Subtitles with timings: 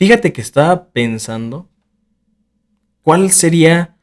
[0.00, 1.68] Fíjate que estaba pensando
[3.02, 3.98] cuál sería,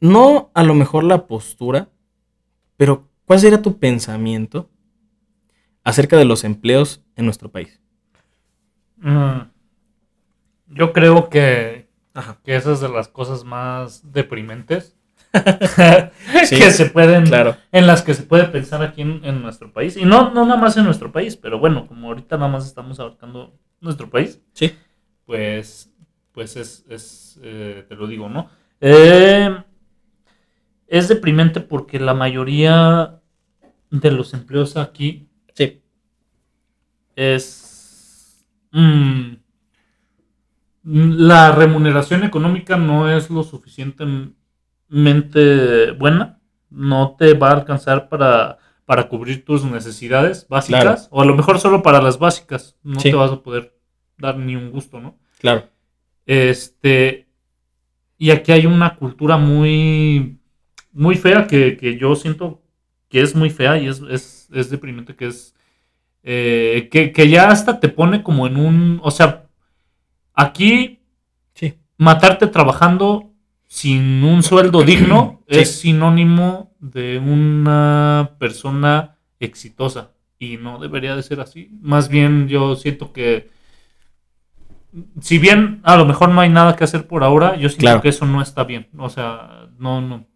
[0.00, 1.88] no a lo mejor la postura,
[2.76, 4.70] pero cuál sería tu pensamiento
[5.82, 7.80] acerca de los empleos en nuestro país.
[8.98, 9.40] Mm,
[10.68, 12.38] yo creo que, Ajá.
[12.44, 14.96] que esa es de las cosas más deprimentes
[16.44, 17.56] Sí, que se pueden, claro.
[17.72, 19.96] en las que se puede pensar aquí en, en nuestro país.
[19.96, 23.00] Y no, no nada más en nuestro país, pero bueno, como ahorita nada más estamos
[23.00, 24.72] abarcando nuestro país, Sí.
[25.26, 25.92] Pues,
[26.32, 28.48] pues es, es eh, te lo digo, ¿no?
[28.80, 29.54] Eh,
[30.86, 33.20] es deprimente porque la mayoría
[33.90, 35.82] de los empleos aquí Sí.
[37.16, 38.44] es...
[38.72, 39.34] mm,
[40.84, 49.08] la remuneración económica no es lo suficientemente buena, no te va a alcanzar para, para
[49.08, 51.00] cubrir tus necesidades básicas, Claro.
[51.10, 53.10] o a lo mejor solo para las básicas, no Sí.
[53.10, 53.78] te vas a poder
[54.22, 55.18] dar ni un gusto, ¿no?
[55.40, 55.68] Claro.
[56.24, 57.26] Este,
[58.16, 60.38] y aquí hay una cultura muy,
[60.92, 62.62] muy fea que, que yo siento
[63.08, 65.54] que es muy fea y es, es, es deprimente, que es,
[66.22, 69.46] eh, que, que ya hasta te pone como en un, o sea,
[70.32, 71.00] aquí
[71.54, 71.74] Sí.
[71.98, 73.30] matarte trabajando
[73.66, 75.58] sin un sueldo digno Sí.
[75.60, 81.68] es sinónimo de una persona exitosa y no debería de ser así.
[81.82, 83.50] Más bien yo siento que
[85.20, 88.02] si bien a lo mejor no hay nada que hacer por ahora, yo siento Claro.
[88.02, 88.88] que eso no está bien.
[88.98, 90.26] O sea, no, no.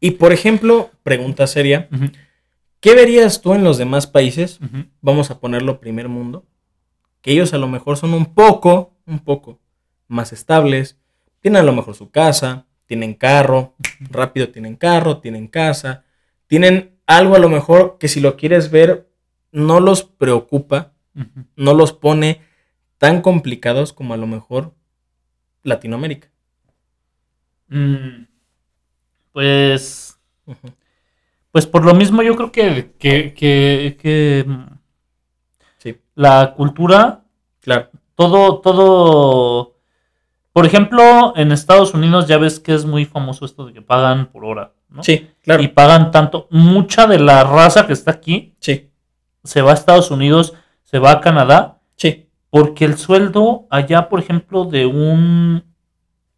[0.00, 1.88] Y por ejemplo, pregunta seria,
[2.80, 4.58] ¿qué verías tú en los demás países?
[5.00, 6.44] Vamos a ponerlo primer mundo.
[7.20, 9.60] Que ellos a lo mejor son un poco, un poco
[10.08, 10.98] más estables.
[11.40, 13.74] Tienen a lo mejor su casa, tienen carro,
[14.10, 16.04] rápido tienen carro, tienen casa.
[16.46, 19.08] Tienen algo a lo mejor que si lo quieres ver
[19.52, 20.92] no los preocupa,
[21.56, 22.40] no los pone
[23.04, 24.72] tan complicados como a lo mejor
[25.62, 26.30] Latinoamérica.
[27.68, 28.24] Mm,
[29.32, 30.18] Pues,
[31.50, 34.46] pues por lo mismo yo creo que, que, que, que,
[35.78, 37.24] Sí, la cultura
[37.60, 37.90] claro.
[38.14, 39.74] todo, todo.
[40.52, 44.26] Por ejemplo, en Estados Unidos ya ves que es muy famoso esto de que pagan
[44.30, 45.02] por hora, ¿no?
[45.02, 45.62] Sí, claro.
[45.62, 46.46] Y pagan tanto.
[46.50, 48.90] Mucha de la raza que está aquí Sí,
[49.42, 50.54] se va a Estados Unidos,
[50.84, 52.23] se va a Canadá, sí,
[52.54, 55.64] porque el sueldo allá, por ejemplo, de un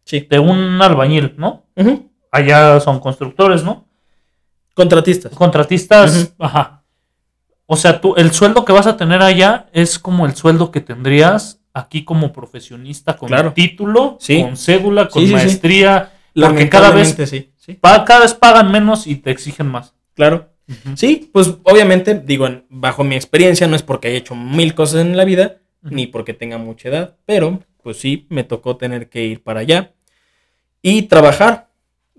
[0.03, 0.25] sí.
[0.27, 1.67] de un albañil, ¿no?
[1.75, 2.09] Ujú.
[2.31, 3.85] Allá son constructores, ¿no?
[4.73, 5.31] Contratistas.
[5.33, 6.81] Contratistas, ajá.
[7.67, 10.81] O sea, tú, el sueldo que vas a tener allá es como el sueldo que
[10.81, 13.53] tendrías aquí como profesionista con Claro.
[13.53, 14.41] título, Sí.
[14.41, 17.15] con cédula, con Sí, maestría, porque cada vez,
[17.83, 19.93] cada vez pagan menos y te exigen más.
[20.15, 20.49] Claro.
[20.95, 25.15] Sí, pues obviamente, digo, bajo mi experiencia, no es porque haya hecho mil cosas en
[25.15, 25.57] la vida,
[25.89, 29.93] Ni porque tenga mucha edad, pero pues sí, me tocó tener que ir para allá
[30.81, 31.69] y trabajar,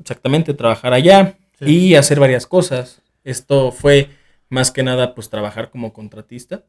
[0.01, 1.89] exactamente, trabajar allá Sí.
[1.91, 3.03] y hacer varias cosas.
[3.25, 4.11] Esto fue
[4.49, 6.65] más que nada, pues trabajar como contratista.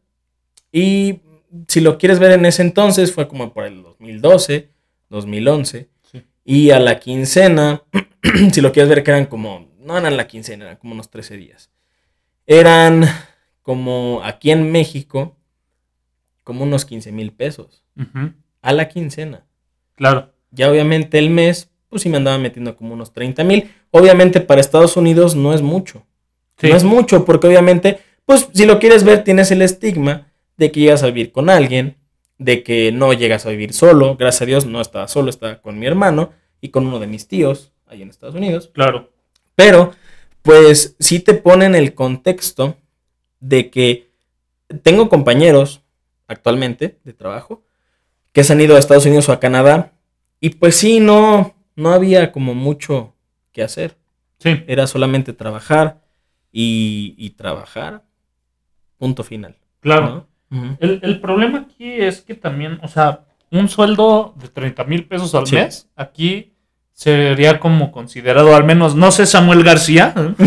[0.72, 1.20] Y
[1.68, 4.70] si lo quieres ver en ese entonces, fue como por el 2012,
[5.10, 5.90] 2011.
[6.12, 6.24] Sí.
[6.44, 7.84] Y a la quincena,
[8.52, 11.38] si lo quieres ver, que eran como, no eran la quincena, eran como unos 13
[11.38, 11.70] días.
[12.48, 13.04] Eran
[13.62, 15.38] como aquí en México,
[16.50, 17.84] como unos 15 mil pesos
[18.64, 19.46] a la quincena.
[19.94, 20.34] Claro.
[20.50, 23.70] Ya obviamente el mes, pues sí me andaba metiendo como unos 30 mil.
[23.92, 26.08] Obviamente para Estados Unidos no es mucho.
[26.58, 26.70] Sí.
[26.70, 30.80] No es mucho porque obviamente, pues si lo quieres ver, tienes el estigma de que
[30.80, 31.98] llegas a vivir con alguien,
[32.40, 34.18] de que no llegas a vivir solo.
[34.18, 36.32] Gracias a Dios no estaba solo, estaba con mi hermano
[36.62, 38.72] y con uno de mis tíos ahí en Estados Unidos.
[38.74, 39.12] Claro.
[39.54, 39.92] Pero,
[40.42, 42.76] pues sí te ponen el contexto
[43.40, 44.10] de que
[44.82, 45.84] tengo compañeros
[46.30, 47.64] actualmente de trabajo
[48.32, 49.92] que se han ido a Estados Unidos o a Canadá
[50.40, 53.16] y pues sí, no, no había como mucho
[53.52, 53.98] que hacer.
[54.40, 54.64] Sí.
[54.68, 56.02] Era solamente trabajar
[56.52, 58.04] y, y trabajar.
[58.98, 59.58] Punto final.
[59.82, 60.28] Claro.
[60.80, 65.36] El, el problema aquí es que también, o sea, un sueldo de 30 mil pesos
[65.36, 65.56] al Sí.
[65.56, 66.54] mes, aquí
[66.94, 70.14] sería como considerado, al menos, no sé, Samuel García,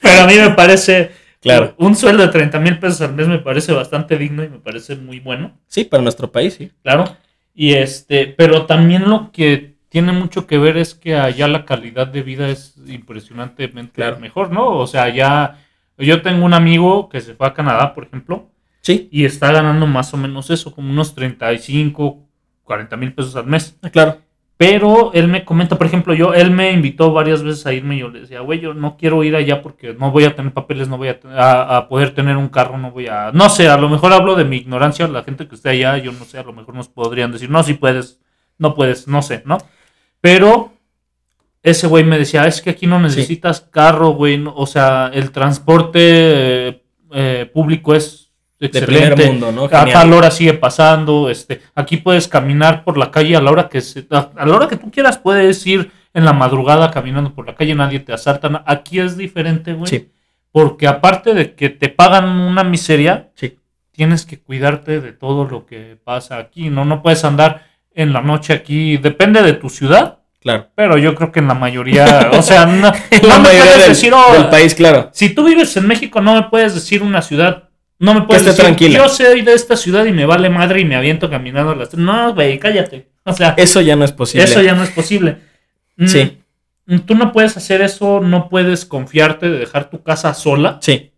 [0.00, 1.12] pero a mí me parece,
[1.42, 1.74] Claro.
[1.78, 4.94] un sueldo de 30 mil pesos al mes me parece bastante digno y me parece
[4.96, 6.70] muy bueno, Sí, para nuestro país, sí.
[6.82, 7.04] claro.
[7.54, 12.06] Y este, pero también lo que tiene mucho que ver es que allá la calidad
[12.06, 14.18] de vida es impresionantemente Claro.
[14.20, 14.68] mejor, ¿no?
[14.78, 15.58] O sea, ya,
[15.98, 18.48] yo tengo un amigo que se fue a Canadá, por ejemplo,
[18.80, 22.18] Sí, y está ganando más o menos eso, como unos 35,
[22.64, 23.76] 40 mil pesos al mes.
[23.82, 24.18] ah, claro.
[24.62, 27.98] Pero él me comenta, por ejemplo, yo, él me invitó varias veces a irme y
[27.98, 30.86] yo le decía, güey, yo no quiero ir allá porque no voy a tener papeles,
[30.86, 33.32] no voy a, a, a, poder tener un carro, no voy a...
[33.32, 36.12] No sé, a lo mejor hablo de mi ignorancia, la gente que esté allá, yo
[36.12, 38.20] no sé, a lo mejor nos podrían decir, no, si puedes,
[38.56, 39.58] no puedes, no sé, ¿no?
[40.20, 40.74] Pero
[41.64, 43.64] ese güey me decía, es que aquí no necesitas sí.
[43.72, 48.21] carro, güey, no, o sea, el transporte eh, público es
[48.66, 49.22] excelente.
[49.22, 49.64] De mundo, ¿no?
[49.64, 53.68] A tal hora sigue pasando, este, aquí puedes caminar por la calle a la hora
[53.68, 57.34] que se, a, a, la hora que tú quieras puedes ir en la madrugada caminando
[57.34, 58.62] por la calle, nadie te asalta.
[58.66, 59.88] Aquí es diferente, güey.
[59.88, 60.10] Sí.
[60.50, 63.58] Porque aparte de que te pagan una miseria, sí.
[63.90, 66.84] tienes que cuidarte de todo lo que pasa aquí, ¿no?
[66.84, 70.18] No puedes andar en la noche aquí, depende de tu ciudad.
[70.40, 70.68] Claro.
[70.74, 72.92] Pero yo creo que en la mayoría, o sea, no, la
[73.22, 75.08] no me mayoría puedes del, decir, oh, del país, claro.
[75.12, 77.70] Si tú vives en México, no me puedes decir una ciudad
[78.02, 78.98] no me puedes decir, tranquila.
[78.98, 81.94] yo soy de esta ciudad y me vale madre y me aviento caminando a las...
[81.94, 83.08] No, güey, cállate.
[83.24, 84.44] O sea, Eso ya no es posible.
[84.44, 85.38] eso ya no es posible.
[85.96, 86.38] Mm, Sí.
[87.06, 90.78] Tú no puedes hacer eso, no puedes confiarte de dejar tu casa sola.
[90.82, 91.12] Sí,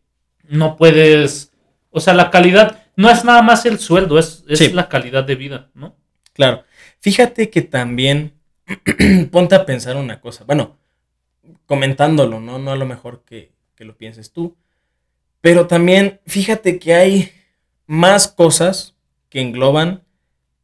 [0.46, 1.52] No puedes...
[1.90, 4.72] O sea, la calidad no es nada más el sueldo, es, es Sí.
[4.72, 5.96] la calidad de vida, ¿no?
[6.34, 6.64] claro.
[7.00, 8.34] Fíjate que también
[9.31, 10.44] ponte a pensar una cosa.
[10.44, 10.76] Bueno,
[11.66, 12.58] comentándolo, ¿no?
[12.58, 14.56] No a lo mejor que, que lo pienses tú.
[15.44, 17.31] Pero también fíjate que hay
[17.87, 18.94] más cosas
[19.29, 20.02] que engloban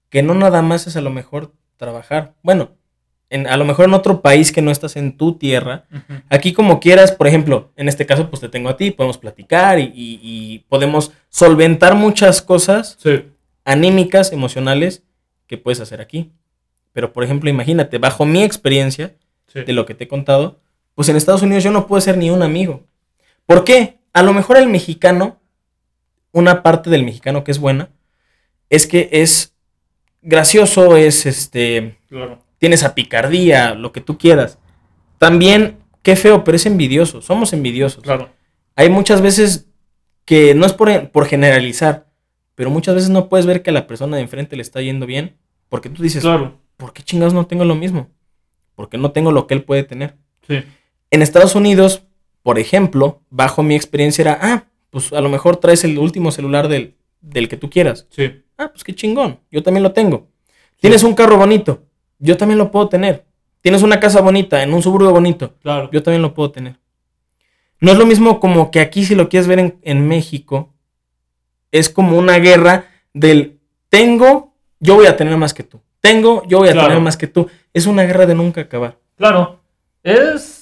[0.09, 2.33] que no nada más es a lo mejor trabajar.
[2.43, 2.71] Bueno,
[3.29, 5.85] en, a lo mejor en otro país que no estás en tu tierra.
[6.31, 9.79] Aquí como quieras, por ejemplo, en este caso pues te tengo a ti, podemos platicar
[9.79, 13.27] y, y- y podemos solventar muchas cosas Sí,
[13.67, 15.03] anímicas, emocionales
[15.47, 16.33] que puedes hacer aquí.
[16.95, 19.15] Pero por ejemplo, imagínate, bajo mi experiencia
[19.47, 19.61] sí.
[19.63, 20.59] de lo que te he contado,
[20.95, 22.87] pues en Estados Unidos yo no puedo ser ni un amigo.
[23.45, 24.00] ¿Por qué?
[24.13, 25.41] A lo mejor el mexicano,
[26.33, 27.91] una parte del mexicano que es buena,
[28.69, 29.55] es que es
[30.23, 32.43] gracioso, es este Claro.
[32.59, 34.59] tiene esa picardía, lo que tú quieras.
[35.19, 37.23] También, qué feo, pero es envidioso.
[37.23, 38.03] Somos envidiosos.
[38.03, 38.31] Claro.
[38.77, 39.67] Hay muchas veces
[40.25, 42.07] que no es por, por generalizar,
[42.55, 45.07] pero muchas veces no puedes ver que a la persona de enfrente le está yendo
[45.07, 45.37] bien,
[45.69, 46.59] porque tú dices, Claro.
[46.77, 48.09] ¿por qué chingados no tengo lo mismo?
[48.75, 50.17] Porque no tengo lo que él puede tener.
[50.47, 50.63] Sí.
[51.11, 52.05] En Estados Unidos,
[52.43, 56.69] por ejemplo, bajo mi experiencia era, ah, pues a lo mejor traes el último celular
[56.69, 58.07] del, del que tú quieras.
[58.11, 58.43] Sí.
[58.59, 60.29] Ah, pues qué chingón, yo también lo tengo.
[60.81, 61.83] Tienes un carro bonito,
[62.19, 63.25] yo también lo puedo tener.
[63.61, 65.91] Tienes una casa bonita, en un suburbio bonito, Claro.
[65.93, 66.77] yo también lo puedo tener.
[67.79, 70.73] No es lo mismo como que aquí si lo quieres ver en, en México,
[71.71, 73.59] es como una guerra del
[73.91, 75.81] tengo, yo voy a tener más que tú.
[76.01, 76.89] Tengo, yo voy a Claro.
[76.89, 77.49] tener más que tú.
[77.75, 78.97] Es una guerra de nunca acabar.
[79.17, 79.61] Claro.
[80.03, 80.60] Es.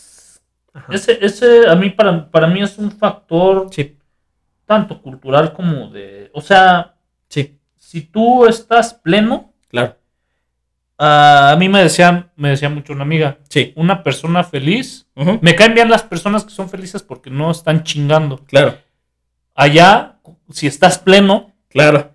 [0.91, 3.97] Ese, ese a mí, para, para mí es un factor Sí,
[4.67, 6.31] tanto cultural como de.
[6.35, 6.95] O sea,
[7.29, 9.97] sí, si tú estás pleno, claro.
[10.99, 13.73] a mí me decían, me decía mucho una amiga, Sí.
[13.77, 15.07] una persona feliz.
[15.41, 18.45] Me caen bien las personas que son felices porque no están chingando.
[18.47, 18.77] Claro,
[19.55, 20.19] Allá,
[20.51, 22.15] si estás pleno, claro.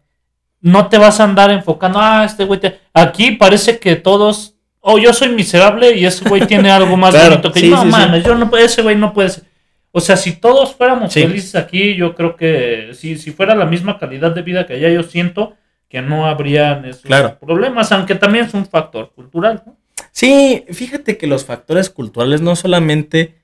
[0.62, 2.80] no te vas a andar enfocando, ah, este güey te...
[2.94, 4.53] Aquí parece que todos,
[4.86, 7.84] oh, yo soy miserable y ese güey tiene algo más Claro, bonito que sí, yo.
[7.84, 9.44] No sí, yo no, ese güey no puede ser.
[9.92, 14.00] O sea, si todos fuéramos felices aquí, yo creo que si, si fuera la misma
[14.00, 15.56] calidad de vida que allá, yo siento
[15.88, 17.38] que no habrían esos Claro.
[17.40, 19.78] problemas, aunque también es un factor cultural, ¿no?
[20.12, 23.36] Sí, fíjate que los factores culturales, no solamente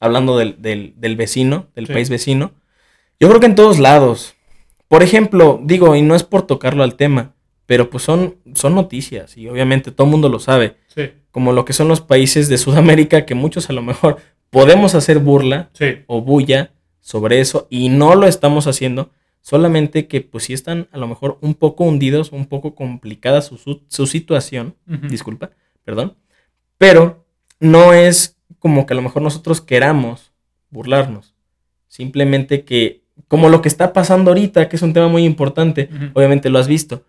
[0.00, 2.52] hablando del, del- del vecino, del país vecino,
[3.20, 4.34] yo creo que en todos lados.
[4.88, 7.34] Por ejemplo, digo, y no es por tocarlo al tema,
[7.66, 10.76] pero pues son, son noticias y obviamente todo el mundo lo sabe,
[11.30, 14.18] como lo que son los países de Sudamérica, que muchos a lo mejor
[14.50, 20.20] podemos hacer burla sí, o bulla sobre eso y no lo estamos haciendo, solamente que
[20.20, 24.06] pues sí están a lo mejor un poco hundidos, un poco complicada su, su- su
[24.06, 24.74] situación
[25.08, 25.50] disculpa,
[25.84, 26.16] perdón,
[26.78, 27.24] pero
[27.60, 30.32] no es como que a lo mejor nosotros queramos
[30.70, 31.34] burlarnos,
[31.86, 36.50] simplemente que como lo que está pasando ahorita, que es un tema muy importante, obviamente
[36.50, 37.04] lo has visto,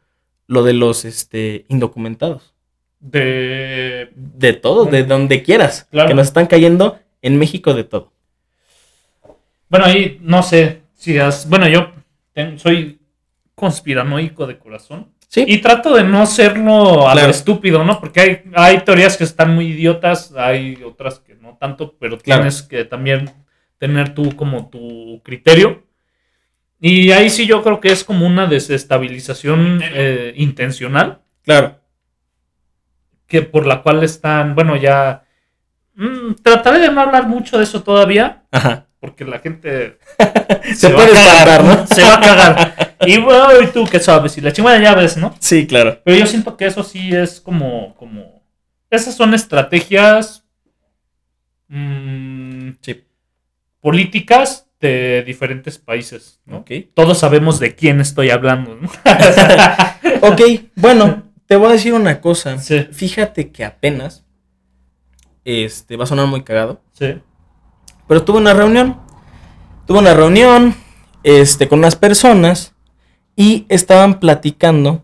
[0.48, 2.54] lo de los este, indocumentados,
[3.00, 4.10] de...
[4.16, 6.10] de todo, de donde quieras, Claro.
[6.10, 8.12] que nos están cayendo en México de todo.
[9.70, 11.48] Bueno, ahí no sé si has...
[11.48, 11.92] Bueno, yo
[12.34, 13.00] ten- soy
[13.56, 15.12] conspiranoico de corazón.
[15.28, 18.00] Sí, Y trato de no serlo a lo estúpido, ¿no?
[18.00, 22.42] Porque hay, hay teorías que están muy idiotas, hay otras que no tanto, pero Claro.
[22.42, 23.30] tienes que también
[23.78, 25.84] tener tú como tu criterio.
[26.82, 31.79] Y ahí sí yo creo que es como una desestabilización eh, intencional, claro,
[33.30, 35.24] que por la cual están, bueno, ya...
[35.96, 39.98] mm, trataré de no hablar mucho de eso todavía, ajá, porque la gente
[40.76, 41.88] se, puede a cagar, ¿no?
[41.96, 42.96] Se va a cagar.
[43.06, 44.38] Y bueno, ¿y tú qué sabes?
[44.38, 45.34] Y la chingada ya ves, ¿no?
[45.40, 48.44] Sí, claro, Pero yo siento que eso sí es como, como,
[48.90, 50.44] Esas son estrategias
[51.70, 53.06] mm, Sí.
[53.80, 56.40] políticas de diferentes países.
[56.46, 56.58] ¿no?
[56.60, 56.72] Ok.
[56.94, 58.76] Todos sabemos de quién estoy hablando.
[58.76, 58.90] ¿no?
[60.22, 60.42] Ok,
[60.76, 62.60] bueno, te voy a decir una cosa.
[62.60, 62.86] Sí.
[62.92, 64.24] Fíjate que apenas,
[65.44, 67.16] este, va a sonar muy cagado, sí,
[68.08, 69.00] pero tuve una reunión.
[69.88, 70.76] Tuve una reunión,
[71.24, 72.76] este, con unas personas
[73.36, 75.04] y estaban platicando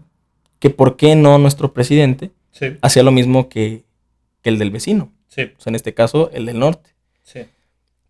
[0.59, 3.83] que por qué no nuestro presidente sí, hacía lo mismo que,
[4.43, 5.11] que el del vecino.
[5.27, 6.94] sí, O sea, en este caso, el del norte.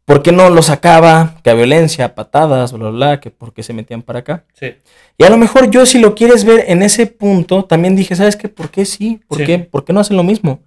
[0.06, 1.36] ¿Por qué no lo sacaba?
[1.44, 4.46] Que a violencia, patadas, bla, bla, bla, que por qué se metían para acá.
[4.54, 4.74] sí.
[5.18, 8.36] Y a lo mejor yo, si lo quieres ver en ese punto, también dije, ¿sabes
[8.36, 8.50] qué?
[8.50, 9.22] ¿Por qué sí?
[9.28, 9.46] ¿Por, Sí.
[9.46, 9.60] Qué?
[9.60, 10.60] ¿Por qué no hacen lo mismo?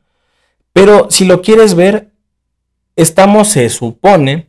[0.73, 2.09] Pero si lo quieres ver,
[2.97, 4.47] estamos, se supone,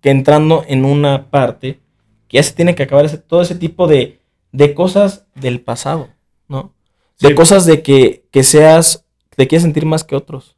[0.00, 1.80] que entrando en una parte
[2.28, 4.20] que ya se tiene que acabar ese- todo ese tipo de,
[4.52, 6.10] de cosas del pasado,
[6.48, 6.74] ¿no?
[7.18, 10.54] De cosas de que, que seas, te quieres sentir más que otros.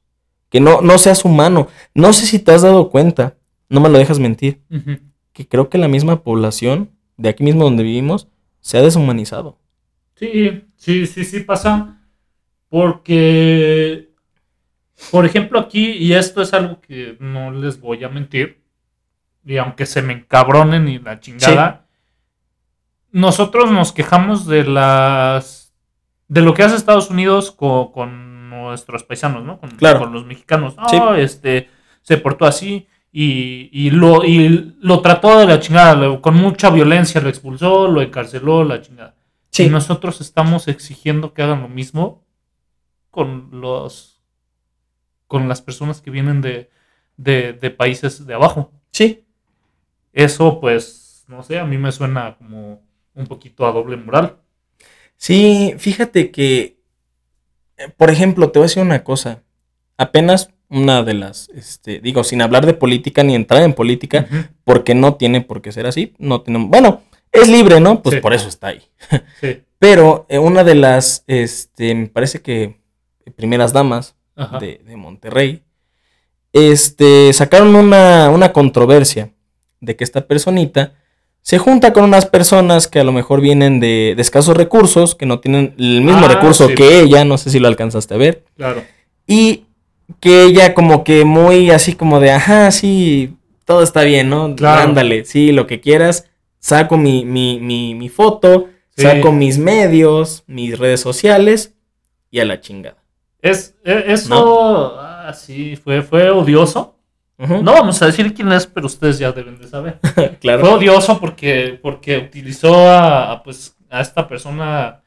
[0.51, 1.69] Que no, no seas humano.
[1.95, 3.37] No sé si te has dado cuenta,
[3.69, 4.61] no me lo dejas mentir,
[5.33, 8.29] que creo que la misma población de aquí mismo donde vivimos
[8.61, 9.59] se ha deshumanizado.
[10.17, 11.97] Sí, sí, sí, sí pasa.
[12.69, 14.11] Porque,
[15.11, 18.61] por ejemplo, aquí, y esto es algo que no les voy a mentir,
[19.45, 21.87] y aunque se me encabronen y la chingada,
[23.13, 25.73] nosotros nos quejamos de las
[26.29, 28.30] de lo que hace Estados Unidos co- con,
[28.69, 29.59] nuestros paisanos, ¿no?
[29.59, 30.01] Con, Claro.
[30.01, 30.75] con los mexicanos.
[30.89, 30.97] Sí.
[30.97, 31.69] No, este,
[32.03, 37.21] se portó así y, y lo, y lo trató de la chingada, con mucha violencia,
[37.21, 39.15] lo expulsó, lo encarceló, la chingada.
[39.51, 39.65] Sí.
[39.65, 42.25] Y nosotros estamos exigiendo que hagan lo mismo
[43.11, 44.21] con los
[45.27, 46.71] con las personas que vienen de,
[47.17, 48.73] de, de países de abajo.
[48.91, 49.25] Sí.
[50.13, 52.83] Eso, pues, no sé, a mí me suena como
[53.15, 54.39] un poquito a doble moral.
[55.17, 56.80] Sí, fíjate que,
[57.97, 59.43] por ejemplo, te voy a decir una cosa.
[59.97, 64.27] Apenas una de las, este, digo, sin hablar de política ni entrar en política,
[64.65, 66.15] porque no tiene por qué ser así.
[66.19, 68.03] No tiene, bueno, es libre, ¿no?
[68.03, 68.21] Pues Sí.
[68.21, 68.83] por eso está ahí.
[69.41, 69.63] Sí.
[69.79, 72.79] Pero eh, una de las, este, me parece que
[73.37, 74.15] primeras damas
[74.61, 75.63] de, de Monterrey,
[76.53, 79.33] este, sacaron una, una controversia
[79.81, 80.95] de que esta personita
[81.43, 85.27] se junta con unas personas que a lo mejor vienen de, de escasos recursos, que
[85.27, 86.75] no tienen el mismo Ah, recurso sí.
[86.75, 88.83] que ella, no sé si lo alcanzaste a ver, Claro.
[89.27, 89.65] y
[90.21, 94.55] que ella como que muy así como de, ajá, sí, todo está bien, ¿no?
[94.57, 94.83] Claro.
[94.83, 96.27] Ándale, sí, lo que quieras,
[96.59, 98.67] saco mi, mi, mi, mi foto,
[98.97, 99.03] Sí.
[99.07, 101.73] saco mis medios, mis redes sociales
[102.31, 102.97] y a la chingada.
[103.41, 106.97] Es, e- eso, ah, sí, fue, fue odioso.
[107.49, 109.99] No vamos a decir quién es, pero ustedes ya deben de saber.
[110.41, 110.61] claro.
[110.61, 115.01] Fue odioso porque, porque utilizó a, a, pues, a esta persona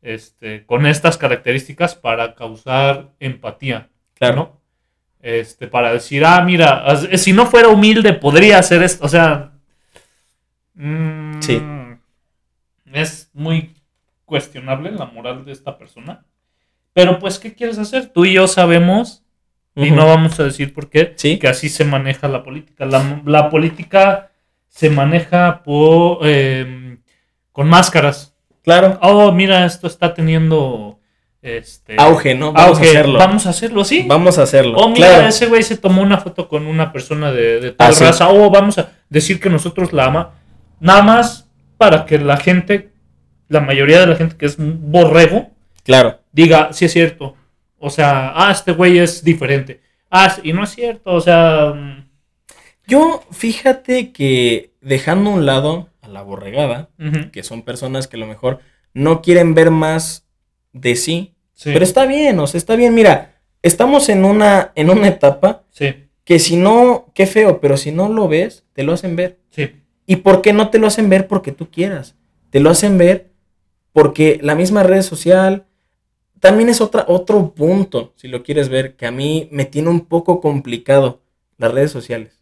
[0.00, 3.90] este, con estas características para causar empatía.
[4.14, 4.34] Claro.
[4.36, 4.60] ¿no?
[5.20, 9.04] Este, para decir, ah, mira, as- si no fuera humilde podría hacer esto.
[9.04, 9.52] O sea,
[10.74, 11.62] mm, Sí.
[12.92, 13.74] es muy
[14.24, 16.24] cuestionable la moral de esta persona.
[16.92, 18.08] Pero pues, ¿qué quieres hacer?
[18.12, 19.23] Tú y yo sabemos
[19.76, 21.38] y no vamos a decir por qué, Sí.
[21.38, 22.84] que así se maneja la política.
[22.86, 24.30] La, la política
[24.68, 26.98] se maneja por, eh,
[27.52, 28.34] con máscaras.
[28.62, 28.98] Claro.
[29.02, 30.98] Oh, mira, esto está teniendo
[31.42, 32.52] este, Auge, ¿no?
[32.52, 32.86] Vamos auge.
[32.86, 33.18] a hacerlo.
[33.18, 34.04] Vamos a hacerlo, sí.
[34.08, 34.78] Vamos a hacerlo.
[34.78, 35.28] Oh, mira, claro.
[35.28, 38.04] ese güey se tomó una foto con una persona de, de tal Ah, sí.
[38.04, 38.28] raza.
[38.30, 40.30] Oh, vamos a decir que nosotros la ama.
[40.80, 42.92] Nada más para que la gente,
[43.48, 45.50] la mayoría de la gente que es un borrego,
[45.82, 46.20] Claro.
[46.32, 47.36] diga, sí es cierto.
[47.84, 49.80] O sea, ah, este güey es diferente.
[50.10, 51.72] Ah, y no es cierto, o sea...
[51.74, 52.08] mm,
[52.86, 56.90] Yo, fíjate que dejando a un lado a la borregada,
[57.32, 58.60] que son personas que a lo mejor
[58.92, 60.26] no quieren ver más
[60.72, 62.94] de sí, sí, pero está bien, o sea, está bien.
[62.94, 67.90] Mira, estamos en una, en una etapa sí, que si no, qué feo, pero si
[67.90, 69.38] no lo ves, te lo hacen ver.
[69.50, 69.70] sí,
[70.06, 72.14] ¿Y por qué no te lo hacen ver porque tú quieras?
[72.50, 73.30] Te lo hacen ver
[73.92, 75.66] porque la misma red social
[76.44, 80.04] también es otra, otro punto, si lo quieres ver, que a mí me tiene un
[80.04, 81.22] poco complicado
[81.56, 82.38] las redes sociales.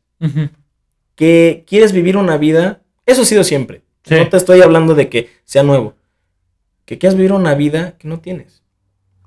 [1.15, 3.83] Que quieres vivir una vida, eso ha sido siempre.
[4.03, 4.17] Sí.
[4.17, 5.95] No te estoy hablando de que sea nuevo.
[6.85, 8.65] Que quieras vivir una vida que no tienes.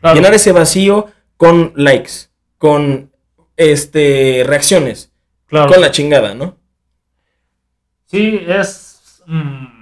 [0.02, 2.28] claro, Llenar ese vacío con likes,
[2.58, 3.14] con
[3.56, 5.14] este reacciones,
[5.46, 5.72] claro.
[5.72, 6.58] con la chingada, ¿no?
[8.08, 9.24] Sí, es...
[9.26, 9.75] mm,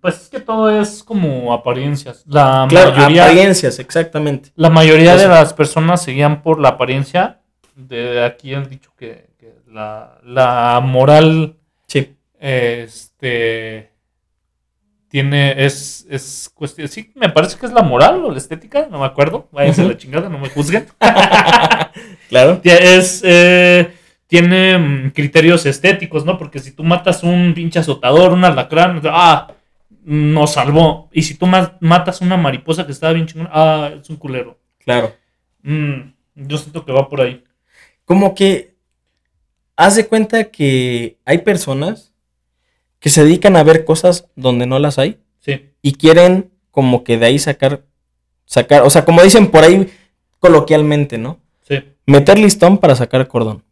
[0.00, 2.24] pues es que todo es como apariencias.
[2.26, 4.50] La Claro, mayoría, apariencias, exactamente.
[4.56, 7.40] la mayoría de las personas seguían por la apariencia.
[7.74, 12.14] De aquí han dicho que, que la, la moral Sí.
[12.38, 13.92] este
[15.08, 18.98] tiene, es, es cuestión, sí, me parece que es la moral o la estética, no
[19.00, 20.86] me acuerdo, váyanse a la chingada, no me juzguen.
[22.28, 22.60] Claro.
[22.64, 23.90] es, eh,
[24.26, 26.36] tiene mm, criterios estéticos, ¿no?
[26.36, 29.48] Porque si tú matas un pinche azotador, un alacrán, ah,
[30.10, 31.10] nos salvó.
[31.12, 34.58] Y si tú ma- matas una mariposa que estaba bien chingona, ah, es un culero.
[34.78, 35.14] Claro.
[35.62, 37.44] Mm, yo siento que va por ahí.
[38.06, 38.74] Como que
[39.76, 42.12] haz de cuenta que hay personas
[43.00, 47.18] que se dedican a ver cosas donde no las hay Sí, y quieren como que
[47.18, 47.84] de ahí sacar,
[48.44, 49.88] sacar, o sea, como dicen por ahí
[50.40, 51.38] coloquialmente, ¿no?
[51.68, 51.76] sí.
[52.06, 53.62] Meter listón para sacar cordón,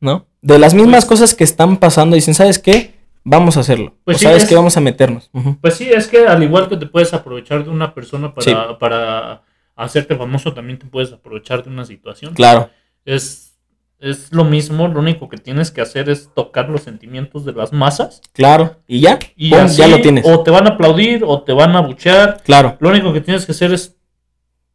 [0.00, 0.26] ¿no?
[0.40, 2.94] De las mismas Pues- cosas que están pasando, dicen, ¿sabes qué?
[3.28, 3.96] Vamos a hacerlo.
[4.04, 5.30] Pues o sí, sabes es- qué, vamos a meternos.
[5.60, 8.54] Pues sí, es que al igual que te puedes aprovechar de una persona para, Sí.
[8.78, 9.42] para
[9.74, 12.34] hacerte famoso, también te puedes aprovechar de una situación.
[12.34, 12.70] Claro,
[13.04, 13.58] Es,
[13.98, 17.72] es lo mismo, lo único que tienes que hacer es tocar los sentimientos de las
[17.72, 18.20] masas.
[18.32, 18.76] claro.
[18.86, 20.24] Y ya, Y pum, así, ya lo tienes.
[20.26, 22.42] O te van a aplaudir o te van a buchear.
[22.44, 23.96] Claro, Lo único que tienes que hacer es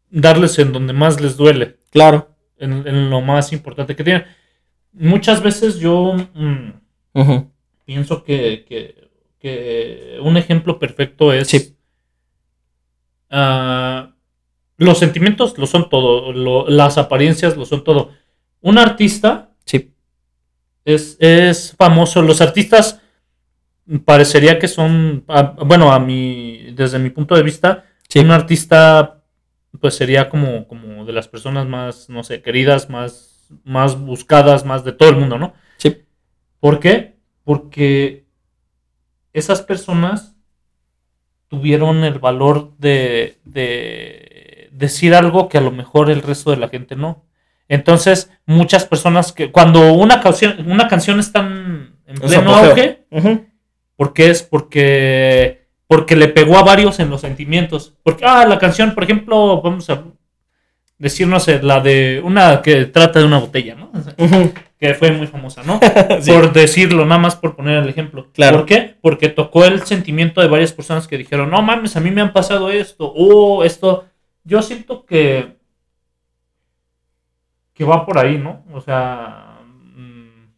[0.10, 2.30] darles en donde más les duele, claro.
[2.58, 4.26] en, en lo más importante que tienen.
[4.94, 6.72] Muchas veces yo mm,
[7.14, 7.51] Ujú.
[7.92, 11.48] Pienso que, que- que un ejemplo perfecto es...
[11.50, 11.76] Sí.
[13.30, 14.14] ah,
[14.78, 18.12] los sentimientos lo son todo, lo- las apariencias lo son todo.
[18.62, 19.94] Un artista Sí,
[20.86, 22.22] es, es famoso.
[22.22, 23.00] Los artistas
[24.06, 28.20] parecería que son, a- bueno, a mi, desde mi punto de vista, sí.
[28.20, 29.24] un artista
[29.80, 34.84] pues sería como, como de las personas más, no sé, queridas, más, más buscadas, más
[34.84, 35.54] de todo el mundo, ¿no?
[35.78, 36.04] Sí.
[36.60, 37.11] ¿Por qué?
[37.44, 38.26] Porque
[39.34, 40.36] esas personas
[41.48, 46.70] tuvieron el valor de, de decir algo que a lo mejor el resto de la
[46.70, 47.26] gente no.
[47.72, 53.46] Entonces, muchas personas que cuando una canción, una canción está en, pleno auge, Ujú.
[53.96, 54.44] ¿por qué es?
[54.44, 57.94] Porque, porque le pegó a varios en los sentimientos.
[58.04, 60.04] Porque, ah, la canción, por ejemplo, vamos a
[60.98, 63.90] decir, no sé, la de una que trata de una botella, ¿no?
[64.18, 64.52] Ujú.
[64.82, 65.80] Que fue muy famosa, ¿no?
[66.22, 66.32] Sí.
[66.32, 68.32] Por decirlo, nada más por poner el ejemplo.
[68.34, 68.58] Claro.
[68.58, 68.96] ¿Por qué?
[69.00, 72.34] Porque tocó el sentimiento de varias personas que dijeron, no mames, a mí me han
[72.34, 74.06] pasado esto, o esto.
[74.44, 75.56] Yo siento que.
[77.76, 78.64] que va por ahí, ¿no?
[78.74, 79.60] O sea.
[79.96, 80.50] mm,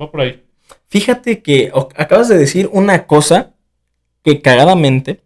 [0.00, 0.42] va por ahí.
[0.88, 3.52] Fíjate que acabas de decir una cosa
[4.22, 5.20] que cagadamente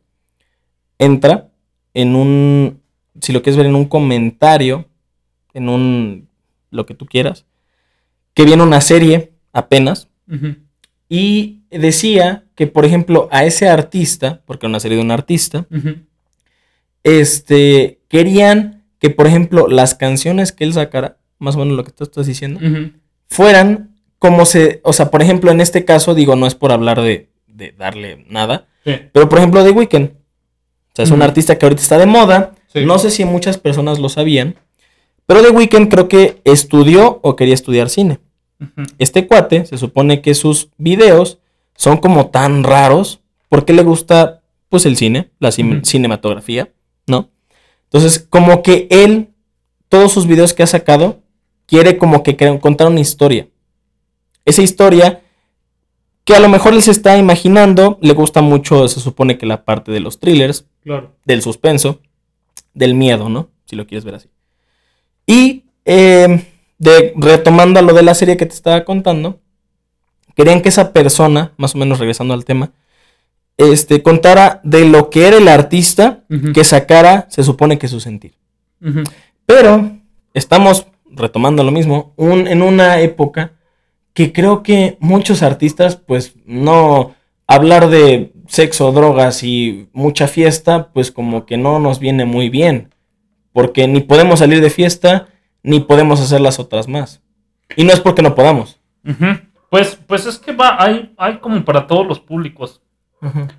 [0.98, 1.50] entra
[1.94, 2.82] en un,
[3.20, 4.86] si lo quieres ver, en un comentario,
[5.54, 6.28] en un,
[6.70, 7.46] lo que tú quieras,
[8.36, 10.08] que viene una serie apenas
[11.08, 15.66] y decía que, por ejemplo, a ese artista, porque era una serie de un artista,
[17.02, 21.92] este, querían que, por ejemplo, las canciones que él sacara, más o menos lo que
[21.92, 22.60] tú estás diciendo,
[23.28, 27.00] fueran como se, o sea, por ejemplo, en este caso, digo, no es por hablar
[27.02, 28.92] de, de darle nada, Sí.
[29.12, 32.54] pero por ejemplo, The Weeknd, o sea, es un artista que ahorita está de moda,
[32.68, 32.84] Sí.
[32.84, 34.54] no sé si muchas personas lo sabían,
[35.26, 38.20] pero The Weeknd creo que estudió o quería estudiar cine.
[38.98, 41.38] Este cuate, se supone que sus videos
[41.76, 46.72] son como tan raros, porque le gusta, pues, el cine, la cin- cinematografía,
[47.06, 47.28] ¿no?
[47.84, 49.28] Entonces, como que él,
[49.88, 51.20] todos sus videos que ha sacado,
[51.66, 53.48] quiere como que contar una historia.
[54.44, 55.22] Esa historia
[56.24, 59.64] que a lo mejor él se está imaginando, le gusta mucho, se supone que la
[59.64, 61.14] parte de los thrillers, Claro.
[61.24, 62.00] del suspenso,
[62.74, 63.50] del miedo, ¿no?
[63.66, 64.28] Si lo quieres ver así.
[65.26, 66.44] Y eh,
[66.78, 69.40] de, retomando lo de la serie que te estaba contando,
[70.34, 72.70] querían que esa persona, más o menos regresando al tema,
[73.56, 78.34] este, contara de lo que era el artista que sacara, se supone que su sentir.
[79.46, 79.92] Pero
[80.34, 83.52] estamos retomando lo mismo, un- en una época
[84.12, 87.14] que creo que muchos artistas, pues no
[87.46, 92.92] hablar de sexo, drogas y mucha fiesta, pues como que no nos viene muy bien,
[93.52, 95.28] porque ni podemos salir de fiesta,
[95.66, 97.20] ni podemos hacer las otras más.
[97.76, 98.80] Y no es porque no podamos.
[99.68, 102.80] Pues, pues es que va, hay, hay como para todos los públicos.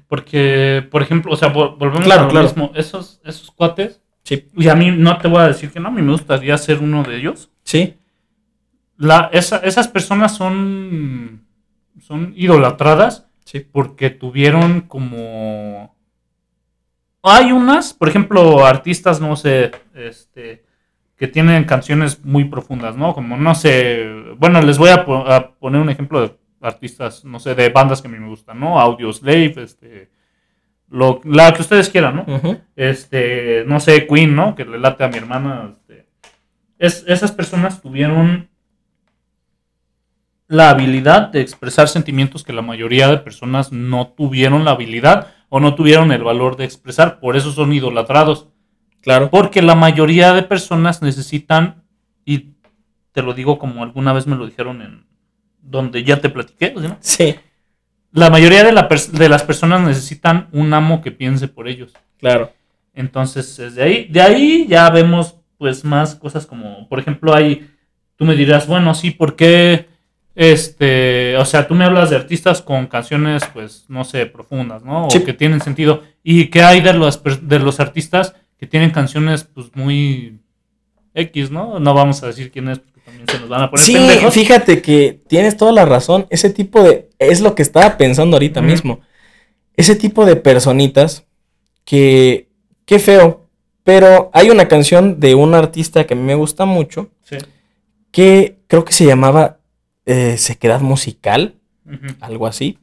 [0.08, 2.48] Porque, por ejemplo, o sea, vol- volvemos Claro, a lo claro.
[2.48, 2.72] mismo.
[2.76, 4.48] Esos, esos cuates, Sí.
[4.56, 6.80] y a mí no te voy a decir que no, a mí me gustaría ser
[6.80, 7.50] uno de ellos.
[7.64, 7.98] Sí,
[8.98, 11.46] La, esa- esas personas son,
[12.02, 13.60] son idolatradas sí.
[13.60, 15.96] porque tuvieron como...
[17.24, 20.64] Hay unas, por ejemplo, artistas, no sé, este,
[21.18, 23.14] que tienen canciones muy profundas, ¿no?
[23.14, 24.06] Como, no sé,
[24.38, 28.02] bueno, les voy a, po- a poner un ejemplo de artistas, no sé, de bandas
[28.02, 28.80] que a mí me gustan, ¿no?
[28.80, 30.10] Audio Slave, este,
[30.90, 32.26] lo, la que ustedes quieran, ¿no?
[32.76, 34.54] Este, no sé, Queen, ¿no?
[34.56, 35.72] Que le late a mi hermana.
[35.74, 36.08] este,
[36.78, 38.50] es, esas personas tuvieron
[40.48, 45.60] la habilidad de expresar sentimientos que la mayoría de personas no tuvieron la habilidad o
[45.60, 47.20] no tuvieron el valor de expresar.
[47.20, 48.48] Por eso son idolatrados.
[49.02, 49.30] Claro.
[49.30, 51.84] Porque la mayoría de personas necesitan,
[52.26, 52.50] y
[53.12, 55.06] te lo digo como alguna vez me lo dijeron en
[55.62, 56.98] donde ya te platiqué, ¿no?
[57.00, 57.36] Sí,
[58.12, 61.94] la mayoría de, la de las personas necesitan un amo que piense por ellos.
[62.20, 62.52] claro.
[62.94, 67.70] Entonces, desde ahí, de ahí ya vemos pues más cosas como, por ejemplo, hay,
[68.16, 69.88] tú me dirás, bueno, sí, ¿por qué?
[70.34, 75.08] Este, o sea, tú me hablas de artistas con canciones, pues, no sé, profundas, ¿no?
[75.08, 75.24] O Sí.
[75.24, 76.02] que tienen sentido.
[76.24, 80.40] ¿Y qué hay de los, de los artistas que tienen canciones, pues, muy
[81.14, 81.80] X, ¿no?
[81.80, 84.34] No vamos a decir quién es, porque también se nos van a poner Sí, pendejos.
[84.34, 86.28] fíjate que tienes toda la razón.
[86.30, 87.10] Ese tipo de.
[87.20, 89.02] Es lo que estaba pensando ahorita mismo.
[89.76, 91.26] Ese tipo de personitas
[91.86, 92.48] que.
[92.86, 93.48] Qué feo.
[93.84, 97.10] Pero hay una canción de un artista que a mí me gusta mucho.
[97.24, 97.38] Sí.
[98.12, 99.60] Que creo que se llamaba
[100.06, 101.56] eh, Sequedad Musical.
[102.20, 102.80] Algo así.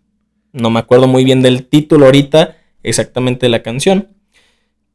[0.53, 2.57] No me acuerdo muy bien del título ahorita.
[2.83, 4.09] Exactamente de la canción.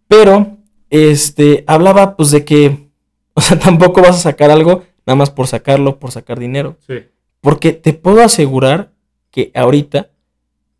[0.08, 0.58] Pero.
[0.90, 1.64] Este.
[1.68, 2.90] Hablaba pues de que.
[3.36, 6.78] O sea, tampoco vas a sacar algo nada más por sacarlo, por sacar dinero.
[6.86, 7.06] Sí.
[7.42, 8.92] Porque te puedo asegurar
[9.32, 10.12] que ahorita,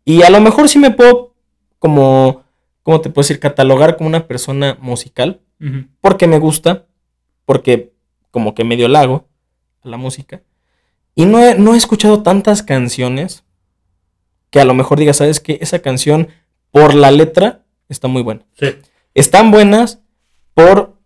[0.04, 1.34] y a lo mejor sí me puedo
[1.80, 2.44] como,
[2.84, 3.40] ¿cómo te puedo decir?
[3.40, 5.40] Catalogar como una persona musical,
[6.00, 6.86] porque me gusta,
[7.44, 7.92] porque
[8.30, 9.26] como que medio lago
[9.82, 10.42] a la música.
[11.14, 13.44] Y no he, no he escuchado tantas canciones
[14.50, 15.58] que a lo mejor diga, ¿sabes qué?
[15.60, 16.28] Esa canción
[16.70, 18.46] por la letra está muy buena.
[18.54, 18.68] Sí.
[19.14, 20.00] Están buenas
[20.54, 20.96] por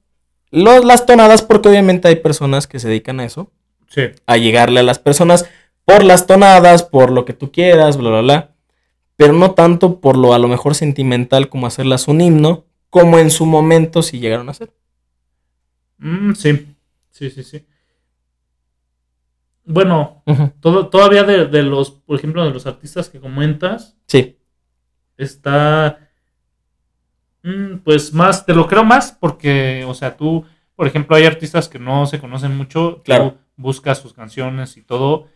[0.50, 3.50] los- las tonadas, porque obviamente hay personas que se dedican a eso
[3.88, 4.02] Sí.
[4.26, 5.48] a llegarle a las personas
[5.84, 8.50] por las tonadas, por lo que tú quieras, bla, bla, bla.
[9.16, 13.30] Pero no tanto por lo a lo mejor sentimental como hacerlas un himno, como en
[13.30, 14.72] su momento si llegaron a ser.
[15.98, 16.74] Mm, sí.
[17.10, 17.64] Sí, sí, sí.
[19.66, 20.22] Bueno,
[20.60, 24.36] todo, todavía de, de los, por ejemplo, de los artistas que comentas, Sí,
[25.16, 26.03] está,
[27.44, 31.68] mm, pues más, te lo creo más porque, o sea, tú, por ejemplo, hay artistas
[31.68, 33.38] que no se conocen mucho, tú Claro.
[33.56, 35.28] buscas sus canciones y todo,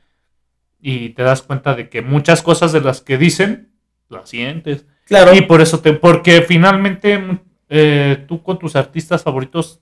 [0.81, 3.71] y te das cuenta de que muchas cosas de las que dicen,
[4.09, 4.87] las sientes.
[5.05, 5.35] claro.
[5.35, 9.81] Y por eso te, porque finalmente mm, eh, tú con tus artistas favoritos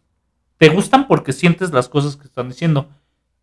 [0.59, 2.89] te gustan porque sientes las cosas que están diciendo.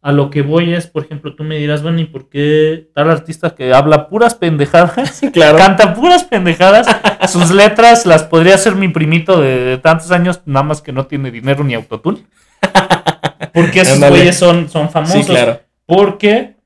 [0.03, 3.09] A lo que voy es, por ejemplo, tú me dirás, bueno, ¿y por qué tal
[3.09, 5.21] artista que habla puras pendejadas?
[5.33, 5.57] claro.
[5.57, 6.85] Canta puras pendejadas.
[7.31, 11.07] Sus letras las podría hacer mi primito de, de tantos años, nada más que no
[11.07, 12.25] tiene dinero ni autotune.
[13.53, 15.21] Porque esos güeyes son, son famosos.
[15.21, 15.61] Sí, claro.
[15.85, 16.57] Porque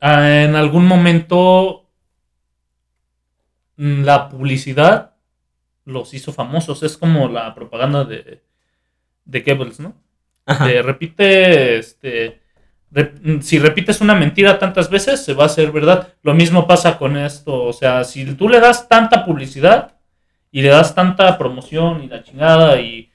[0.00, 1.88] ah, en algún momento
[3.76, 5.14] mm, la publicidad
[5.86, 6.82] los hizo famosos.
[6.82, 8.42] Es como la propaganda de,
[9.24, 9.94] de Goebbels, ¿no?
[10.82, 12.40] Repite, este,
[13.40, 16.08] si repites una mentira tantas veces, se va a hacer verdad.
[16.22, 17.64] Lo mismo pasa con esto.
[17.64, 19.94] O sea, si tú le das tanta publicidad
[20.50, 23.10] y le das tanta promoción y la chingada y,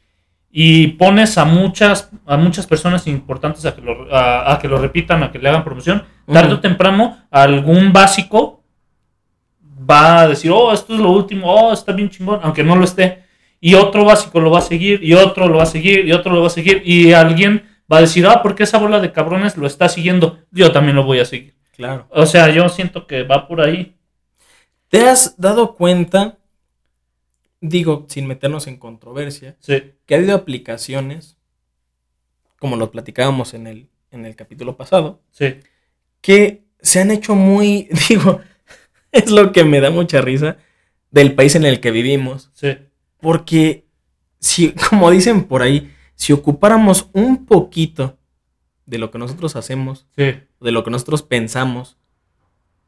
[0.50, 4.78] y pones a muchas, a muchas personas importantes a que, lo, a, a que lo
[4.78, 8.63] repitan, a que le hagan promoción, tarde o temprano algún básico
[9.89, 12.86] va a decir, oh, esto es lo último, oh, está bien chingón, aunque no lo
[12.86, 13.24] esté.
[13.65, 16.32] Y otro básico lo va a seguir, y otro lo va a seguir, y otro
[16.32, 19.58] lo va a seguir, y alguien va a decir, ah, porque esa bola de cabrones
[19.58, 21.56] lo está siguiendo, yo también lo voy a seguir.
[21.71, 22.06] Claro.
[22.12, 23.95] O sea, yo siento que va por ahí.
[24.88, 26.38] ¿Te has dado cuenta,
[27.60, 31.39] digo, sin meternos en controversia, Sí, que ha habido aplicaciones,
[32.60, 35.56] como lo platicábamos en el, en el capítulo pasado, sí,
[36.21, 38.41] que se han hecho muy, digo,
[39.12, 40.58] es lo que me da mucha risa
[41.10, 42.51] del país en el que vivimos.
[42.54, 42.78] sí,
[43.21, 43.86] Porque,
[44.39, 48.17] si, como dicen por ahí, si ocupáramos un poquito
[48.86, 51.97] de lo que nosotros hacemos, sí, de lo que nosotros pensamos,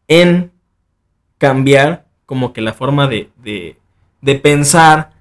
[0.08, 0.52] en
[1.38, 3.78] cambiar como que la forma de, de,
[4.22, 5.14] de pensar,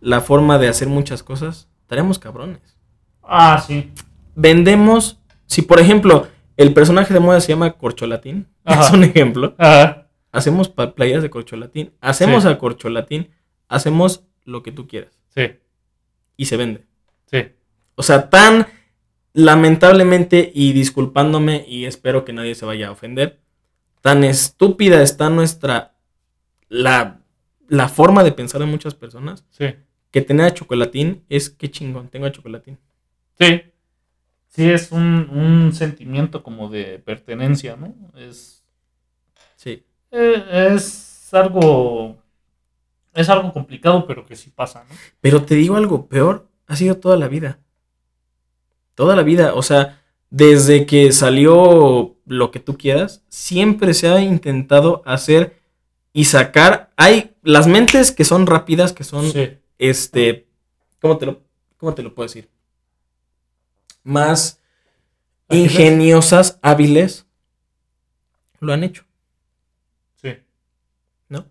[0.00, 2.76] la forma de hacer muchas cosas, estaríamos cabrones.
[3.22, 3.90] Ah, sí.
[4.34, 8.82] Vendemos, si por ejemplo el personaje de moda se llama Corcholatín, Ajá.
[8.86, 10.08] es un ejemplo, Ajá.
[10.32, 12.48] hacemos playeras de Corcholatín, hacemos Sí.
[12.48, 13.30] a Corcholatín,
[13.68, 15.52] hacemos lo que tú quieras Sí,
[16.36, 16.84] y se vende.
[17.26, 17.48] sí.
[17.96, 18.66] O sea, tan
[19.32, 23.40] lamentablemente y disculpándome y espero que nadie se vaya a ofender,
[24.00, 25.94] tan estúpida está nuestra
[26.68, 27.20] la,
[27.68, 29.66] la forma de pensar de muchas personas Sí,
[30.10, 32.78] que tener a chocolatín es que chingón, tengo a chocolatín.
[33.38, 33.62] sí.
[34.48, 37.92] Sí, es un, un sentimiento como de pertenencia, ¿no?
[38.16, 38.62] Es,
[39.56, 39.84] Sí.
[40.12, 42.22] eh, es algo.
[43.14, 44.94] Es algo complicado, pero que sí pasa, ¿no?
[45.20, 47.58] Pero te digo algo peor, ha sido toda la vida.
[48.94, 54.20] Toda la vida, o sea, desde que salió lo que tú quieras, siempre se ha
[54.20, 55.60] intentado hacer
[56.12, 56.92] y sacar.
[56.96, 59.58] Hay las mentes que son rápidas, que son, Sí.
[59.78, 60.46] este,
[61.00, 61.42] ¿cómo te lo,
[61.76, 62.48] cómo te lo puedo decir?
[64.02, 64.60] Más
[65.50, 67.26] ingeniosas, hábiles,
[68.60, 69.04] lo han hecho,
[70.20, 70.36] Sí.
[71.28, 71.44] ¿no?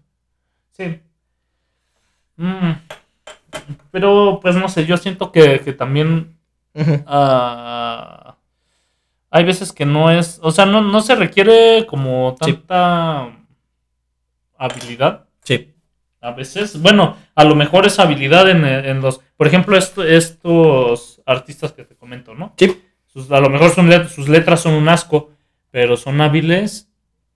[0.71, 0.99] Sí.
[2.43, 2.73] Mm.
[3.91, 6.36] Pero, pues no sé, yo siento que, que también
[7.08, 8.36] ah,
[9.29, 12.53] hay veces que no es, o sea, no, no se requiere como Sí.
[12.53, 13.32] tanta
[14.58, 15.25] habilidad.
[15.43, 15.69] Sí,
[16.21, 21.21] A veces, bueno, a lo mejor es habilidad en, en los, por ejemplo, esto- estos
[21.25, 22.53] artistas que te comento, ¿no?
[22.58, 25.32] sí, Sus- a lo mejor son let- sus letras son un asco,
[25.69, 26.89] pero son hábiles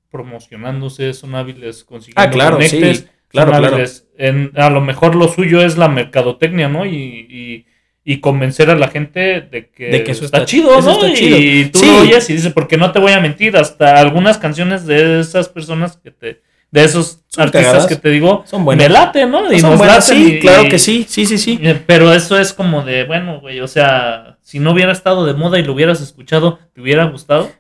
[0.10, 3.84] promocionándose, son hábiles consiguiendo Ah, claro, sí, claro, claro.
[4.18, 6.86] en- a lo mejor lo suyo es la mercadotecnia, ¿no?
[6.86, 6.96] Y,
[7.30, 7.66] y-
[8.10, 11.06] y convencer a la gente de que, De que eso está, está- chido, eso ¿no?
[11.06, 11.38] está chido.
[11.38, 11.86] Y tú Sí.
[11.88, 15.50] lo oyes y dices, porque no te voy a mentir, hasta algunas canciones de esas
[15.50, 17.88] personas que te, de esos Son artistas cagadas.
[17.88, 18.88] que te digo, son buenas.
[18.88, 19.52] me late, ¿no?
[19.52, 21.60] Y Son nos buenas, laten sí, y- claro que sí, sí, sí, sí.
[21.62, 25.34] eh, Pero eso es como de, bueno, güey, o sea, si no hubiera estado de
[25.34, 27.52] moda y lo hubieras escuchado, ¿te hubiera gustado?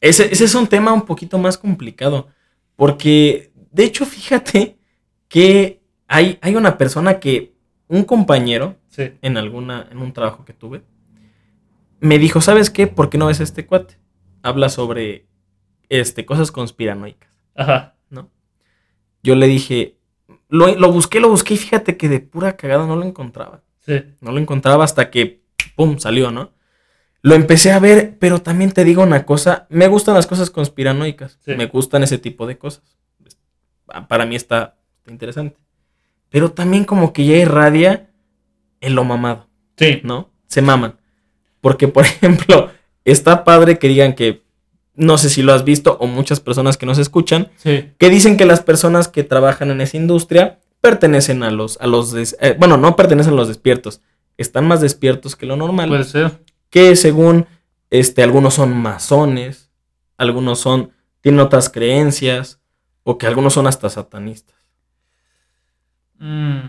[0.00, 2.28] Ese, ese es un tema un poquito más complicado.
[2.76, 4.76] Porque, de hecho, fíjate
[5.32, 7.54] que hay, hay una persona que,
[7.88, 9.12] un compañero, Sí.
[9.22, 10.82] en alguna, en un trabajo que tuve,
[12.00, 12.86] me dijo, ¿sabes qué?
[12.86, 13.96] ¿Por qué no ves este cuate?
[14.42, 15.24] Habla sobre
[15.88, 17.94] este, cosas conspiranoicas, Ajá.
[18.10, 18.28] ¿no?
[19.22, 19.96] Yo le dije,
[20.50, 23.62] lo, lo busqué, lo busqué y fíjate que de pura cagada no lo encontraba.
[23.80, 24.02] Sí.
[24.20, 25.42] No lo encontraba hasta que,
[25.76, 26.52] ¡pum!, salió, ¿no?
[27.22, 31.38] Lo empecé a ver, pero también te digo una cosa, me gustan las cosas conspiranoicas,
[31.40, 31.54] Sí.
[31.54, 32.98] me gustan ese tipo de cosas.
[33.86, 35.56] Pa- Para mí está, está interesante.
[36.30, 38.08] Pero también como que ya irradia
[38.80, 40.00] en lo mamado, Sí.
[40.04, 40.30] ¿no?
[40.46, 40.96] Se maman.
[41.60, 42.70] Porque, por ejemplo,
[43.04, 44.42] está padre que digan que,
[44.94, 47.90] no sé si lo has visto, o muchas personas que nos escuchan, Sí.
[47.98, 52.12] que dicen que las personas que trabajan en esa industria pertenecen a los, a los,
[52.12, 54.00] des- eh, bueno, no pertenecen a los despiertos,
[54.36, 56.40] están más despiertos que lo normal, Puede ser.
[56.70, 57.46] que según,
[57.90, 59.70] este, algunos son masones,
[60.16, 62.60] algunos son, tienen otras creencias,
[63.04, 64.56] o que algunos son hasta satanistas.
[66.22, 66.68] Mm.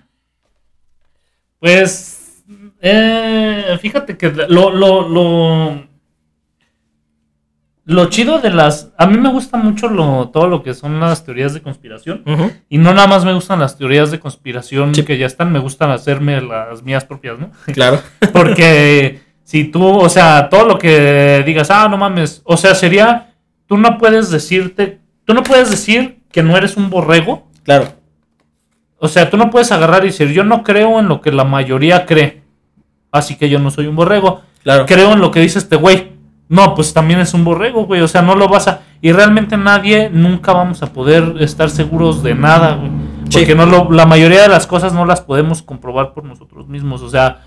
[1.60, 2.44] Pues,
[2.82, 5.88] eh, fíjate que lo, lo, lo,
[7.86, 8.92] lo chido de las...
[8.98, 12.24] A mí me gusta mucho lo, todo lo que son las teorías de conspiración.
[12.70, 15.04] Y no nada más me gustan las teorías de conspiración Sí.
[15.06, 17.52] que ya están, me gustan hacerme las mías propias, ¿no?
[17.74, 18.02] Claro,
[18.34, 23.34] Porque si tú, o sea, todo lo que digas, ah, no mames, o sea, sería,
[23.68, 27.48] tú no puedes decirte, tú no puedes decir que no eres un borrego.
[27.64, 27.94] claro,
[29.04, 31.44] O sea, tú no puedes agarrar y decir, yo no creo en lo que la
[31.44, 32.42] mayoría cree.
[33.12, 34.44] Así que yo no soy un borrego.
[34.64, 34.86] claro.
[34.86, 36.14] Creo en lo que dice este güey.
[36.48, 38.00] No, pues también es un borrego, güey.
[38.00, 38.80] O sea, no lo vas a...
[39.02, 42.92] Y realmente nadie, nunca vamos a poder estar seguros de nada, güey.
[43.28, 43.40] Sí.
[43.40, 47.02] Porque no lo, la mayoría de las cosas no las podemos comprobar por nosotros mismos.
[47.02, 47.42] O sea,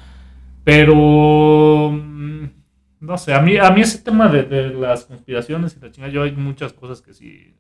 [0.62, 1.90] pero...
[1.90, 2.44] mm,
[3.00, 6.12] No sé, a mí, a mí ese tema de, de las conspiraciones y la chingada,
[6.12, 7.54] yo hay muchas cosas que sí...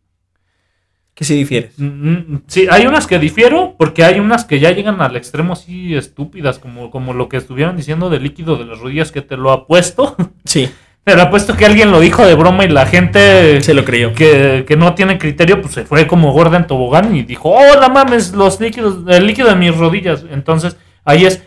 [1.16, 1.72] Que si difieres.
[1.78, 5.54] Mm, mm, Sí, hay unas que difiero porque hay unas que ya llegan al extremo
[5.54, 9.38] así estúpidas, como, como lo que estuvieron diciendo del líquido de las rodillas que te
[9.38, 10.14] lo ha puesto.
[10.44, 10.68] Sí,
[11.04, 14.12] Pero apuesto que alguien lo dijo de broma y la gente se lo creyó.
[14.12, 17.80] que, que no tiene criterio, pues se fue como gorda en tobogán y dijo, oh,
[17.80, 20.22] no mames, los líquidos, el líquido de mis rodillas.
[20.30, 21.42] Entonces, ahí es.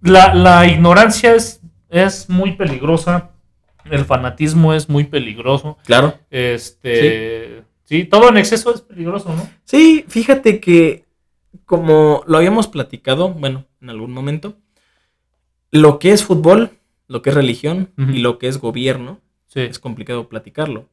[0.00, 3.30] La, la ignorancia es, es muy peligrosa.
[3.90, 5.76] El fanatismo es muy peligroso.
[5.84, 6.14] Claro.
[6.30, 7.58] Este.
[7.58, 7.61] Sí.
[8.04, 9.48] Todo en exceso es peligroso, ¿no?
[9.64, 11.04] Sí, fíjate que
[11.66, 14.56] como lo habíamos platicado, bueno, en algún momento,
[15.70, 16.70] lo que es fútbol,
[17.08, 19.60] lo que es religión y lo que es gobierno, Sí.
[19.60, 20.88] es complicado platicarlo.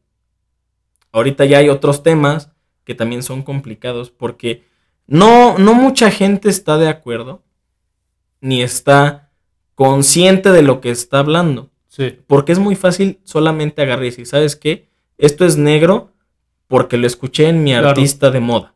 [1.14, 2.52] Ahorita ya hay otros temas
[2.84, 4.66] que también son complicados porque
[5.08, 7.42] no, no mucha gente está de acuerdo
[8.42, 9.32] ni está
[9.76, 11.70] consciente de lo que está hablando.
[11.88, 12.18] Sí.
[12.28, 14.90] Porque es muy fácil solamente agarrar y decir, ¿sabes qué?
[15.18, 16.12] Esto es negro
[16.70, 17.90] porque lo escuché en mi Claro.
[17.90, 18.74] artista de moda.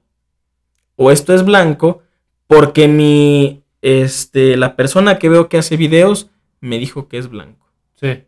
[0.97, 2.01] O esto es blanco
[2.47, 6.29] porque mi, este, la persona que veo que hace videos
[6.59, 8.23] me dijo que es blanco, Sí.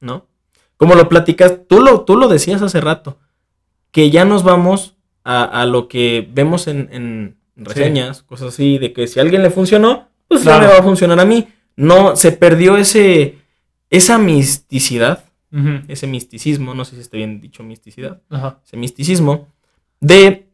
[0.00, 0.26] ¿no?
[0.78, 3.18] Como lo platicas, tú lo, tú lo decías hace rato,
[3.90, 8.92] que ya nos vamos a, a lo que vemos en, en reseñas, cosas así, de
[8.92, 10.66] que si a alguien le funcionó, pues ya Claro.
[10.68, 11.48] me va a funcionar a mí.
[11.76, 13.38] No, se perdió ese,
[13.90, 15.24] esa misticidad,
[15.88, 18.20] Ese misticismo, no sé si está bien dicho misticidad,
[18.64, 19.48] ese misticismo
[20.00, 20.46] de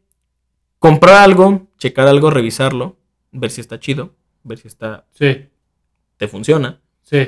[0.79, 2.95] comprar algo, checar algo, revisarlo,
[3.31, 5.49] ver si está chido, ver si está, Sí.
[6.17, 7.27] te funciona, Sí.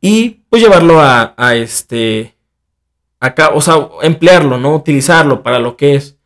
[0.00, 2.36] y pues llevarlo a, a este,
[3.18, 4.76] acá, o sea, emplearlo, ¿no?
[4.76, 6.16] Utilizarlo para lo que es.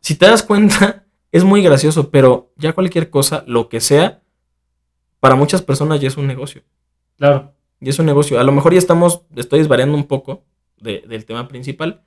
[0.00, 4.22] Si te das cuenta, es muy gracioso, pero ya cualquier cosa, lo que sea,
[5.20, 6.62] para muchas personas ya es un negocio.
[7.18, 7.52] Claro.
[7.80, 8.40] Y es un negocio.
[8.40, 10.42] A lo mejor ya estamos, estoy desvariando un poco
[10.78, 12.02] de- del tema principal,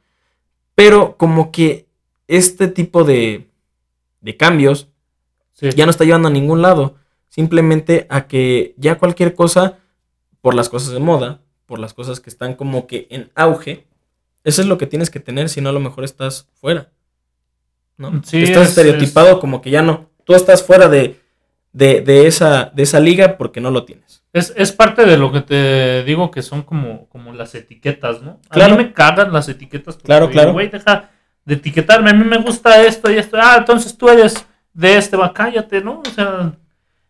[0.76, 1.88] pero como que
[2.28, 3.48] este tipo de,
[4.22, 4.88] de cambios
[5.54, 5.70] Sí.
[5.76, 6.96] ya no está llevando a ningún lado.
[7.30, 9.78] Simplemente a que ya cualquier cosa,
[10.42, 13.86] por las cosas de moda, por las cosas que están como que en auge,
[14.44, 16.90] eso es lo que tienes que tener, si no a lo mejor estás fuera.
[17.98, 18.22] ¿no?
[18.24, 20.10] Sí, estás es- estereotipado como que ya no.
[20.26, 21.20] Tú estás fuera de,
[21.74, 24.21] de, de esa, de esa liga porque no lo tienes.
[24.34, 28.40] Es, es parte de lo que te digo que son como, como las etiquetas, ¿no?
[28.50, 28.78] A Claro.
[28.78, 29.98] mí me cagan las etiquetas.
[29.98, 30.54] Claro, digo, claro.
[30.54, 31.10] Güey, deja
[31.44, 32.12] de etiquetarme.
[32.12, 33.38] A mí me gusta esto y esto.
[33.42, 36.02] Ah, entonces tú eres de este, va, cállate, ¿no?
[36.06, 36.54] O sea,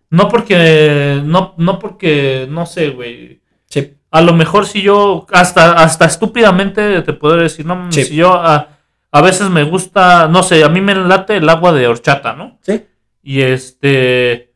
[0.10, 3.40] no porque, no, no porque, no sé, güey.
[3.68, 3.94] Sí.
[4.10, 8.04] A lo mejor si yo, hasta, hasta estúpidamente te puedo decir, no, Sí.
[8.04, 8.80] si yo a,
[9.12, 12.58] a veces me gusta, no sé, a mí me late el agua de horchata, ¿no?
[12.62, 12.84] Sí.
[13.24, 14.51] Y este.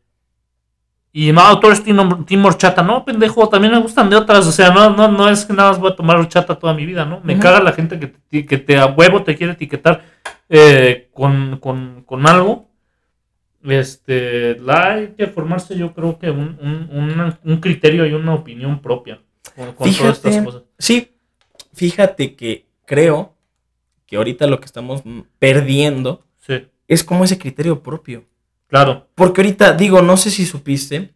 [1.18, 2.84] Y no, eres team, horchata.
[2.84, 4.46] No, pendejo, también me gustan de otras.
[4.48, 6.86] O sea, no, no, no es que nada más voy a tomar horchata toda mi
[6.86, 7.22] vida, ¿no?
[7.24, 10.04] Me caga la gente que te, que te a huevo te quiere etiquetar
[10.50, 12.68] eh, con, con, con algo.
[13.64, 16.60] Este, la hay que formarse, yo creo que un,
[16.92, 19.22] un, un criterio y una opinión propia
[19.56, 20.64] con, con todas estas Fíjate, cosas.
[20.78, 21.16] sí,
[21.74, 23.36] fíjate que creo
[24.06, 25.02] que ahorita lo que estamos
[25.40, 28.26] perdiendo Sí, es como ese criterio propio.
[28.68, 29.08] Claro.
[29.16, 31.14] Porque ahorita, digo, no sé si supiste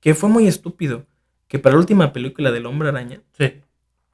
[0.00, 1.06] que fue muy estúpido
[1.48, 3.54] que para la última película del Hombre Araña, Sí,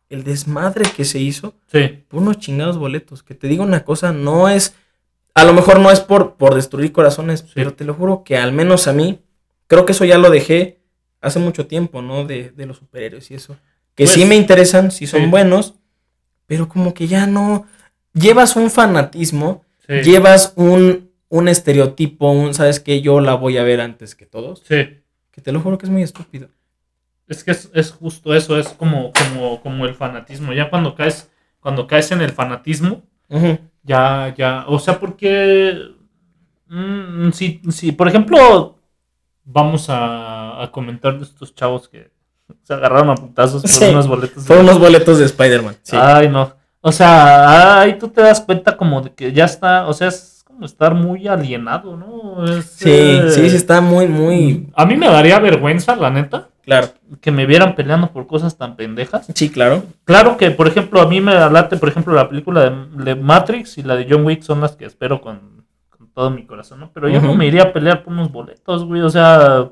[0.09, 3.23] el desmadre que se hizo sí, por unos chingados boletos.
[3.23, 4.75] Que te digo una cosa, no es,
[5.35, 8.53] a lo mejor no es por, por destruir corazones, pero te lo juro que al
[8.53, 9.21] menos a mí,
[9.67, 10.81] creo que eso ya lo dejé
[11.21, 12.25] hace mucho tiempo, ¿no?
[12.25, 13.57] De, de los superhéroes y eso.
[13.95, 15.75] Que Pues, sí me interesan, sí son buenos,
[16.47, 17.67] pero como que ya no,
[18.13, 23.01] llevas un fanatismo, llevas un, un estereotipo, un, ¿sabes qué?
[23.01, 24.63] Yo la voy a ver antes que todos.
[24.67, 25.01] sí.
[25.33, 26.49] Que te lo juro que es muy estúpido.
[27.29, 30.55] Es que es, es justo eso, es como, como, como el fanatismo.
[30.55, 33.03] Ya cuando caes, cuando caes en el fanatismo,
[33.83, 35.91] ya, ya, o sea, porque
[36.69, 38.79] mm, si, si, por ejemplo,
[39.45, 42.11] vamos a, a comentar de estos chavos que
[42.63, 44.47] se agarraron a putazos por Sí, unos boletos.
[44.47, 45.77] de- unos boletos de Spider-Man.
[45.83, 45.97] Sí.
[46.01, 46.55] Ay, no.
[46.81, 50.36] O sea, ahí tú te das cuenta como de que ya está, o sea, es
[50.63, 52.45] estar muy alienado, ¿no?
[52.45, 56.49] Es, sí, eh, sí, sí, está muy, muy A mí me daría vergüenza, la neta,
[56.63, 56.89] claro.
[57.21, 59.27] que me vieran peleando por cosas tan pendejas.
[59.35, 59.85] Sí, claro.
[60.05, 63.79] Claro que, por ejemplo, a mí me late, por ejemplo, la película de, de Matrix
[63.79, 66.91] y la de John Wick son las que espero con, con todo mi corazón, ¿no?
[66.93, 69.69] Pero yo no me iría a pelear por unos boletos, güey, o sea...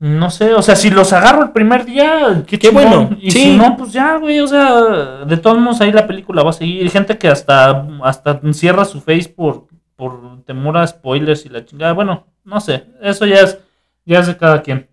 [0.00, 3.40] No sé, o sea, si los agarro el primer día, qué, Qué bueno, Y sí.
[3.40, 6.52] si no, pues ya, güey, o sea, de todos modos ahí la película va a
[6.52, 6.82] seguir.
[6.84, 11.64] Hay gente que hasta, hasta cierra su face por, por temor a spoilers y la
[11.64, 11.94] chingada.
[11.94, 13.58] Bueno, no sé, eso ya es,
[14.04, 14.88] ya es de cada quien.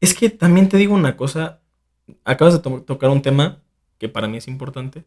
[0.00, 1.60] Es que también te digo una cosa.
[2.24, 3.58] Acabas de to- tocar un tema
[3.98, 5.04] que para mí es importante.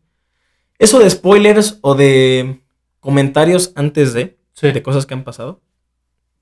[0.78, 2.62] Eso de spoilers o de
[3.02, 5.60] comentarios antes de, Sí, de cosas que han pasado.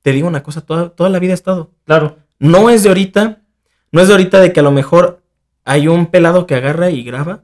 [0.04, 1.72] Te digo una cosa, toda, toda la vida ha estado.
[1.84, 2.20] claro.
[2.40, 3.42] No es de ahorita.
[3.92, 5.22] No es de ahorita de que a lo mejor
[5.66, 7.44] hay un pelado que agarra y graba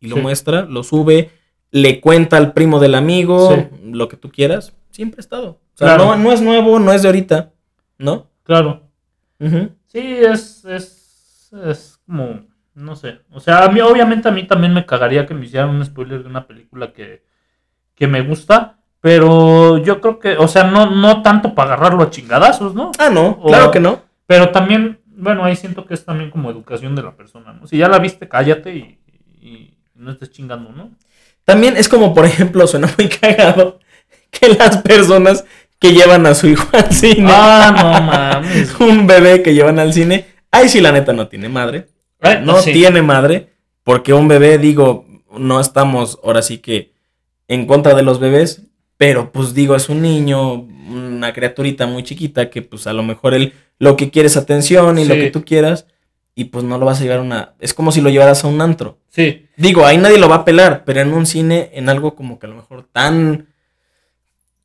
[0.00, 0.22] y lo Sí.
[0.22, 1.30] muestra, lo sube,
[1.70, 3.66] le cuenta al primo del amigo, Sí.
[3.92, 4.72] lo que tú quieras.
[4.90, 5.48] Siempre ha estado.
[5.48, 6.04] O sea, Claro.
[6.04, 7.52] no, no es nuevo, no es de ahorita.
[7.98, 8.26] ¿No?
[8.44, 8.82] Claro.
[9.86, 12.40] Sí, es, es, es como,
[12.74, 13.20] no sé.
[13.32, 16.22] O sea, a mí, obviamente a mí también me cagaría que me hicieran un spoiler
[16.22, 17.22] de una película que,
[17.94, 22.10] que me gusta, pero yo creo que, o sea, no, no tanto para agarrarlo a
[22.10, 22.92] chingadazos, ¿no?
[22.98, 24.00] Ah, no, O- claro que no.
[24.26, 27.66] Pero también, bueno, ahí siento que es también como educación de la persona, ¿no?
[27.66, 28.98] Si ya la viste, cállate y,
[29.40, 30.90] y no estés chingando, ¿no?
[31.44, 33.78] También es como, por ejemplo, suena muy cagado
[34.30, 35.44] que las personas
[35.78, 38.06] que llevan a su hijo al cine, Ah, no
[38.42, 38.74] mames.
[38.80, 41.86] un bebé que llevan al cine, ay, sí, la neta no tiene madre.
[42.22, 42.72] Eh, No sí.
[42.72, 43.52] tiene madre,
[43.84, 45.06] porque un bebé, digo,
[45.38, 46.92] no estamos ahora sí que
[47.46, 48.62] en contra de los bebés,
[48.96, 50.66] pero pues digo, es un niño,
[51.16, 54.98] una criaturita muy chiquita que pues a lo mejor él lo que quiere es atención
[54.98, 55.86] y lo que tú quieras,
[56.34, 57.54] y pues no lo vas a llevar a una...
[57.60, 58.98] Es como si lo llevaras a un antro.
[59.08, 62.38] Sí, Digo, ahí nadie lo va a pelar, pero en un cine, en algo como
[62.38, 63.46] que a lo mejor tan,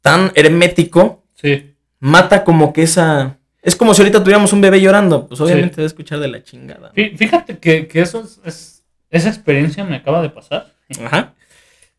[0.02, 1.74] tan hermético, sí.
[2.00, 3.38] mata como que esa...
[3.62, 5.82] Es como si ahorita tuviéramos un bebé llorando, pues obviamente Sí.
[5.82, 6.92] va a escuchar de la chingada.
[6.94, 10.74] Fíjate que, que eso es, es- esa experiencia me acaba de pasar.
[11.06, 11.34] Ajá,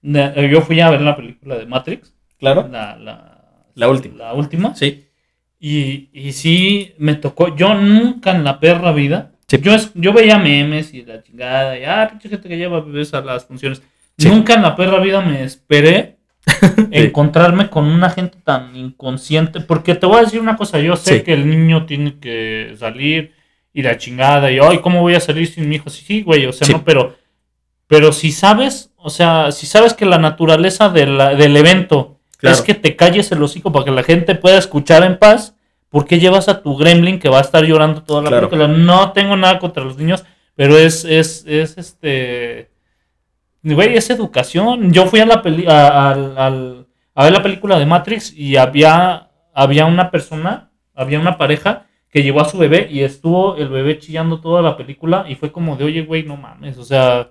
[0.03, 2.13] Yo fui a ver la película de Matrix.
[2.39, 2.69] claro.
[2.69, 3.32] La, la,
[3.75, 4.17] La última.
[4.17, 4.75] La última.
[4.75, 5.07] Sí,
[5.61, 7.55] Y, y sí, me tocó.
[7.57, 9.59] Yo nunca en la perra vida Sí.
[9.61, 13.13] Yo, es- yo veía memes y la chingada, y ah, pinche gente que lleva bebés
[13.13, 13.83] a las funciones.
[14.17, 14.27] Sí.
[14.29, 16.17] Nunca en la perra vida me esperé
[16.91, 19.61] encontrarme con una gente tan inconsciente.
[19.61, 23.33] Porque te voy a decir una cosa, yo sé que el niño tiene que salir
[23.75, 25.91] y la chingada, y ay, ¿cómo voy a salir sin mi hijo?
[25.91, 27.17] Sí, sí, güey, o sea, no, pero,
[27.87, 32.57] pero si sabes, o sea, si sabes que la naturaleza de la- del evento Claro.
[32.57, 35.55] es que te calles el hocico para que la gente pueda escuchar en paz,
[35.89, 38.51] ¿por qué llevas a tu gremlin que va a estar llorando toda la Claro.
[38.51, 38.69] película?
[38.77, 40.25] No tengo nada contra los niños,
[40.55, 42.69] pero es, es, es este...
[43.63, 44.93] Güey, es educación.
[44.93, 49.87] Yo fui a la peli a, a ver la película de Matrix y había, había
[49.87, 54.41] una persona, había una pareja que llevó a su bebé y estuvo el bebé chillando
[54.41, 57.31] toda la película y fue como de, oye, güey, no mames, o sea,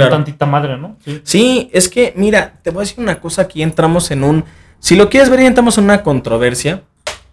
[0.00, 0.10] Claro.
[0.10, 0.96] tantita madre, ¿no?
[1.04, 1.20] Sí.
[1.24, 4.44] Sí, es que, mira, te voy a decir una cosa, aquí entramos en un...
[4.80, 6.82] Si lo quieres ver, entramos en una controversia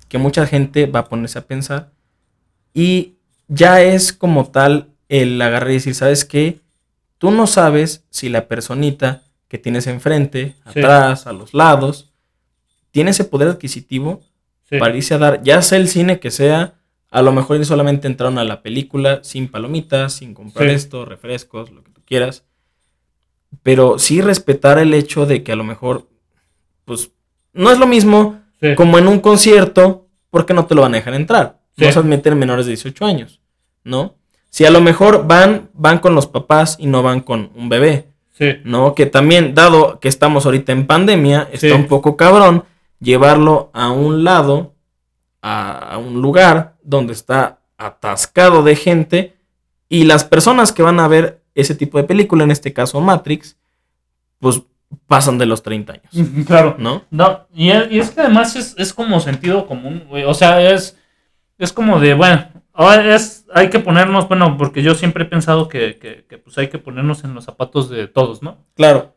[0.07, 1.91] que mucha gente va a ponerse a pensar
[2.73, 3.15] y
[3.47, 6.59] ya es como tal el agarrar y decir, ¿sabes qué?
[7.17, 10.79] Tú no sabes si la personita que tienes enfrente, Sí.
[10.79, 12.11] atrás, a los lados,
[12.91, 14.21] tiene ese poder adquisitivo
[14.69, 14.77] Sí.
[14.77, 16.75] para irse a dar, ya sea el cine que sea,
[17.09, 21.83] a lo mejor solamente entraron a la película sin palomitas, sin comprar esto, refrescos, lo
[21.83, 22.45] que tú quieras.
[23.63, 26.07] Pero sí respetar el hecho de que a lo mejor,
[26.85, 27.11] pues,
[27.53, 28.75] no es lo mismo Sí.
[28.75, 31.59] como en un concierto, porque no te lo van a dejar entrar.
[31.77, 31.85] Sí.
[31.85, 33.41] No se admiten menores de 18 años,
[33.83, 34.13] ¿no?
[34.51, 38.07] Si a lo mejor van, van con los papás y no van con un bebé,
[38.37, 38.57] Sí.
[38.63, 38.93] ¿no?
[38.95, 42.65] Que también, dado que estamos ahorita en pandemia, está un poco cabrón
[42.99, 44.73] llevarlo a un lado,
[45.41, 49.35] a, a un lugar donde está atascado de gente
[49.89, 53.57] y las personas que van a ver ese tipo de película, en este caso Matrix,
[54.39, 54.61] pues
[55.07, 56.75] pasan de los 30 años, Claro.
[56.77, 57.03] ¿no?
[57.11, 60.23] No, y es, y es que además es, es como sentido común, güey.
[60.25, 60.97] O sea, es,
[61.57, 65.67] es como de, bueno, ahora es, hay que ponernos, bueno, porque yo siempre he pensado
[65.69, 68.57] que, que, que, pues hay que ponernos en los zapatos de todos, ¿no?
[68.75, 69.15] Claro,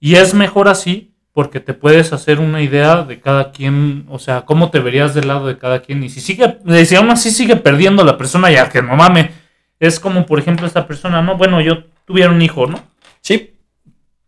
[0.00, 4.46] Y es mejor así porque te puedes hacer una idea de cada quien, o sea,
[4.46, 6.02] cómo te verías del lado de cada quien.
[6.02, 9.30] Y si sigue, si aún así sigue perdiendo la persona, ya que no mame,
[9.80, 11.36] es como, por ejemplo, esta persona, ¿no?
[11.36, 12.80] Bueno, yo tuviera un hijo, ¿no?
[13.20, 13.52] sí,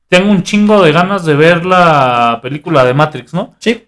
[0.09, 3.55] Tengo un chingo de ganas de ver la película de Matrix, ¿no?
[3.59, 3.85] sí,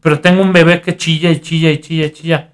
[0.00, 2.48] Pero tengo un bebé que chilla y chilla y chilla y chilla.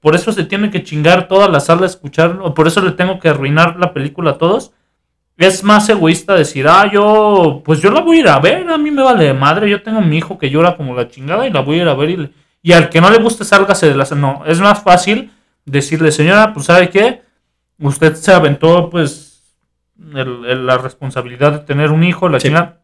[0.00, 2.92] Por eso se tiene que chingar toda la sala a escuchar, o por eso le
[2.92, 4.72] tengo que arruinar la película a todos.
[5.36, 8.78] Es más egoísta decir, ah, yo, pues yo la voy a ir a ver, a
[8.78, 11.46] mí me vale de madre, yo tengo a mi hijo que llora como la chingada
[11.46, 12.30] y la voy a ir a ver y, le-
[12.62, 14.20] y al que no le guste sálgase de la sala.
[14.20, 15.30] No, es más fácil
[15.64, 17.22] decirle, señora, pues sabe qué,
[17.78, 19.42] usted se aventó pues
[20.14, 22.48] el- el- la responsabilidad de tener un hijo, la Sí.
[22.48, 22.82] chingada.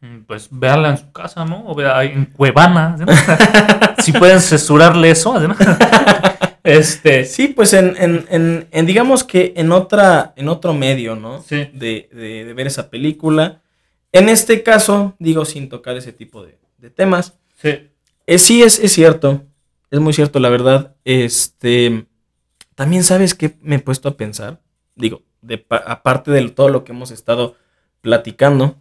[0.00, 1.64] Mm, Pues véala en su casa, ¿no?
[1.66, 2.96] O vea en Cuevana.
[3.98, 5.38] si pueden censurarle eso.
[5.40, 5.54] ¿no?
[6.64, 7.24] este.
[7.24, 11.42] Sí, pues en, en- en- en digamos que en otra, en otro medio, ¿no?
[11.42, 11.68] Sí.
[11.72, 13.60] De, de- de ver esa película.
[14.12, 17.34] En este caso, digo, sin tocar ese tipo de, de temas.
[17.60, 17.88] Sí.
[18.26, 19.44] eh, sí, es, es cierto.
[19.90, 20.94] Es muy cierto, la verdad.
[21.04, 22.06] Este.
[22.76, 24.60] También sabes que me he puesto a pensar.
[24.94, 27.56] Digo, de, pa- aparte de todo lo que hemos estado
[28.00, 28.78] platicando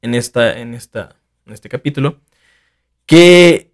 [0.00, 2.20] en esta, en esta, en este capítulo.
[3.06, 3.72] Que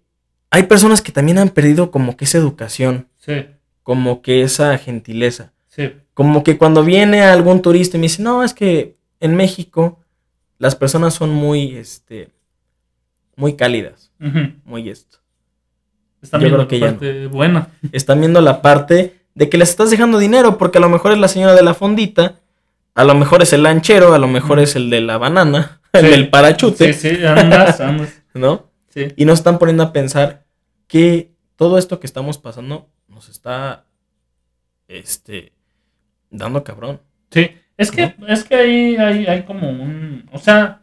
[0.49, 3.45] hay personas que también han perdido como que esa educación Sí.
[3.83, 5.53] como que esa gentileza.
[5.67, 5.93] Sí.
[6.13, 9.99] Como que cuando viene algún turista y me dice, no, es que en México
[10.57, 12.29] las personas son muy, este,
[13.35, 14.11] muy cálidas,
[14.65, 15.19] muy esto.
[16.21, 17.69] Está Yo bien creo que ya parte buena.
[17.93, 21.17] Están viendo la parte de que les estás dejando dinero, porque a lo mejor es
[21.17, 22.41] la señora de la fondita,
[22.93, 26.11] a lo mejor es el lanchero, a lo mejor es el de la banana, el
[26.11, 28.21] del parachute, Sí, sí, andas, andas.
[28.33, 28.69] ¿no?
[28.89, 29.07] Sí.
[29.15, 30.43] Y nos están poniendo a pensar
[30.87, 33.85] que todo esto que estamos pasando nos está,
[34.89, 35.53] este,
[36.29, 36.99] dando cabrón.
[37.31, 40.81] Sí, es que, es que ahí hay, hay como un, o sea,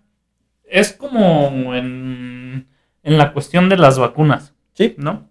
[0.64, 2.68] es como en,
[3.02, 4.94] en la cuestión de las vacunas, Sí.
[4.96, 5.28] ¿no?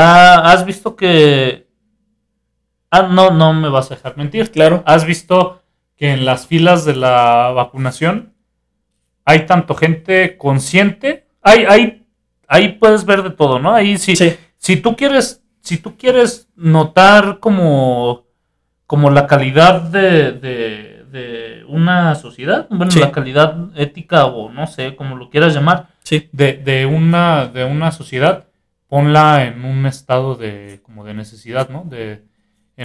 [0.00, 1.66] Ah, ¿Has visto que...
[2.90, 4.50] Ah, no, no me vas a dejar mentir.
[4.50, 4.82] Claro.
[4.86, 5.60] ¿Has visto
[5.96, 8.32] que en las filas de la vacunación
[9.24, 11.26] hay tanto gente consciente?
[11.42, 12.06] Hay, hay,
[12.46, 13.74] ahí puedes ver de todo, ¿no?
[13.74, 14.36] Ahí sí, Sí.
[14.56, 18.26] si tú quieres, si tú quieres notar como,
[18.86, 23.00] como la calidad de, de, de una sociedad, bueno, Sí.
[23.00, 26.28] la calidad ética o no sé, como lo quieras llamar, Sí.
[26.32, 28.46] de, de una, de una sociedad,
[28.88, 31.84] ponla en un estado de, como de necesidad, ¿no?
[31.84, 32.24] De,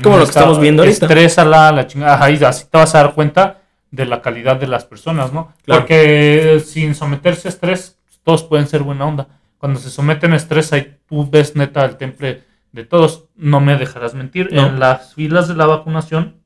[0.04, 1.06] Como lo que estamos viendo ahorita.
[1.06, 4.68] Estrésala, la chingada, ajá, y así te vas a dar cuenta de la calidad de
[4.68, 5.54] las personas, ¿no?
[5.64, 5.82] Claro.
[5.82, 9.28] Porque sin someterse a estrés, todos pueden ser buena onda.
[9.58, 13.26] Cuando se someten a estrés, ahí tú ves neta el temple de todos.
[13.36, 14.51] No me dejarás mentir.
[14.51, 14.68] No.
[14.68, 16.41] En las filas de la vacunación,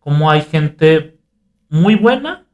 [0.00, 1.18] como hay gente
[1.68, 2.46] muy buena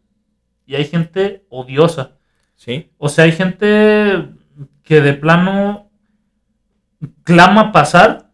[0.67, 2.17] y hay gente odiosa.
[2.57, 2.91] Sí.
[2.99, 4.29] O sea, hay gente
[4.83, 5.92] que de plano
[7.25, 8.31] clama pasar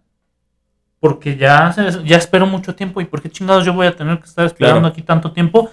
[1.01, 3.01] porque ya, se- ya espero mucho tiempo.
[3.01, 4.93] ¿Y por qué chingados yo voy a tener que estar esperando Claro.
[4.93, 5.71] aquí tanto tiempo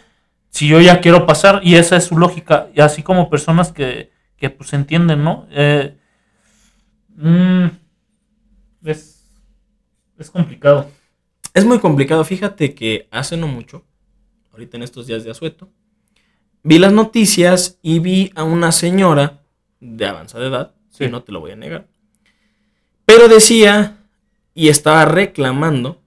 [0.50, 1.62] si yo ya quiero pasar?
[1.64, 2.68] Y esa es su lógica.
[2.74, 5.48] Y así como personas que, que pues entienden, ¿no?
[5.52, 5.98] Eh,
[7.16, 7.66] mm,
[8.86, 9.26] es,
[10.18, 10.90] es complicado.
[11.54, 12.24] Es muy complicado.
[12.24, 13.86] Fíjate que hace no mucho,
[14.52, 15.70] ahorita en estos días de asueto,
[16.64, 19.42] vi las noticias y vi a una señora
[19.80, 21.06] de avanzada edad, Sí.
[21.06, 21.12] sí.
[21.12, 21.88] no te lo voy a negar,
[23.06, 23.98] pero decía
[24.54, 26.02] y estaba reclamando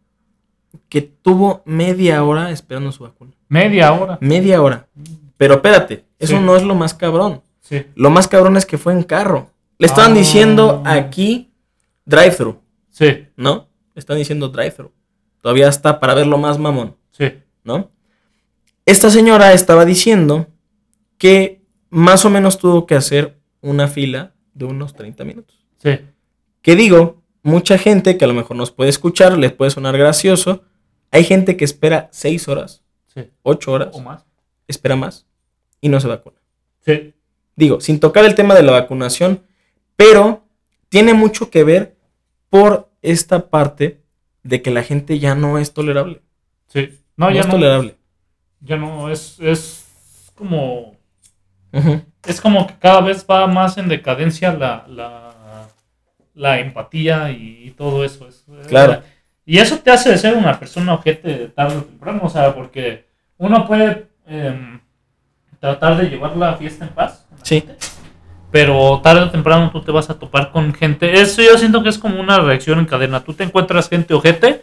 [0.88, 3.32] que tuvo media hora esperando su vacuna.
[3.48, 4.18] Media hora.
[4.20, 4.86] Media hora.
[5.36, 6.42] Pero espérate, eso Sí.
[6.42, 7.42] no es lo más cabrón.
[7.60, 7.84] Sí.
[7.94, 9.50] Lo más cabrón es que fue en carro.
[9.78, 10.16] Le estaban Ah.
[10.16, 11.50] diciendo aquí
[12.06, 13.26] drive-thru, Sí.
[13.36, 13.68] ¿no?
[13.94, 14.90] Le están diciendo drive-thru.
[15.42, 16.96] Todavía está para verlo más mamón.
[17.12, 17.32] Sí.
[17.64, 17.90] ¿no?
[18.86, 20.46] Esta señora estaba diciendo
[21.18, 25.64] que más o menos tuvo que hacer una fila de unos 30 minutos.
[25.82, 25.98] Sí.
[26.68, 30.64] Que digo, mucha gente que a lo mejor nos puede escuchar, les puede sonar gracioso.
[31.10, 33.30] Hay gente que espera 6 horas, Sí.
[33.42, 34.26] 8 horas, O más.
[34.66, 35.26] espera más
[35.80, 36.36] y no se vacuna.
[36.84, 37.14] Sí.
[37.56, 39.40] Digo, sin tocar el tema de la vacunación,
[39.96, 40.44] pero
[40.90, 41.96] tiene mucho que ver
[42.50, 44.02] por esta parte
[44.42, 46.20] de que la gente ya no es tolerable.
[46.66, 46.98] Sí.
[47.16, 47.54] No, No, ya es no.
[47.54, 47.96] tolerable.
[48.60, 49.08] Ya no.
[49.10, 49.86] Es, es
[50.34, 50.96] como.
[52.26, 55.27] Es como que cada vez va más en decadencia la, la,
[56.38, 58.26] la empatía y todo eso.
[58.28, 59.02] Es- Claro.
[59.44, 63.06] Y eso te hace de ser una persona ojete tarde o temprano, o sea, porque
[63.38, 64.78] uno puede em,
[65.58, 67.64] tratar de llevar la fiesta en paz, Sí.
[68.50, 71.12] pero tarde o temprano tú te vas a topar con gente.
[71.20, 73.24] Eso yo siento que es como una reacción en cadena.
[73.24, 74.62] Tú te encuentras gente ojete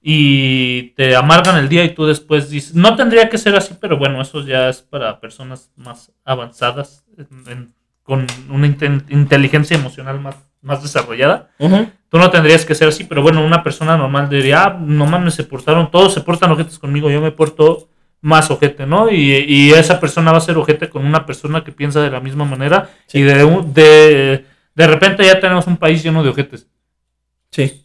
[0.00, 3.96] y te amargan el día y tú después dices, no tendría que ser así, pero
[3.98, 10.20] bueno, eso ya es para personas más avanzadas, en- en- con una inte- inteligencia emocional
[10.20, 10.36] más,
[10.66, 11.48] más desarrollada.
[12.08, 15.34] Tú no tendrías que ser así, pero bueno, una persona normal diría, ah, no mames,
[15.34, 17.88] se portaron, todos se portan ojetes conmigo, yo me porto
[18.20, 19.10] más ojete, ¿no?
[19.10, 22.20] Y, y esa persona va a ser ojete con una persona que piensa de la
[22.20, 23.18] misma manera Sí.
[23.18, 23.34] y de,
[23.72, 24.44] de,
[24.74, 26.66] de repente ya tenemos un país lleno de ojetes.
[27.50, 27.82] Sí.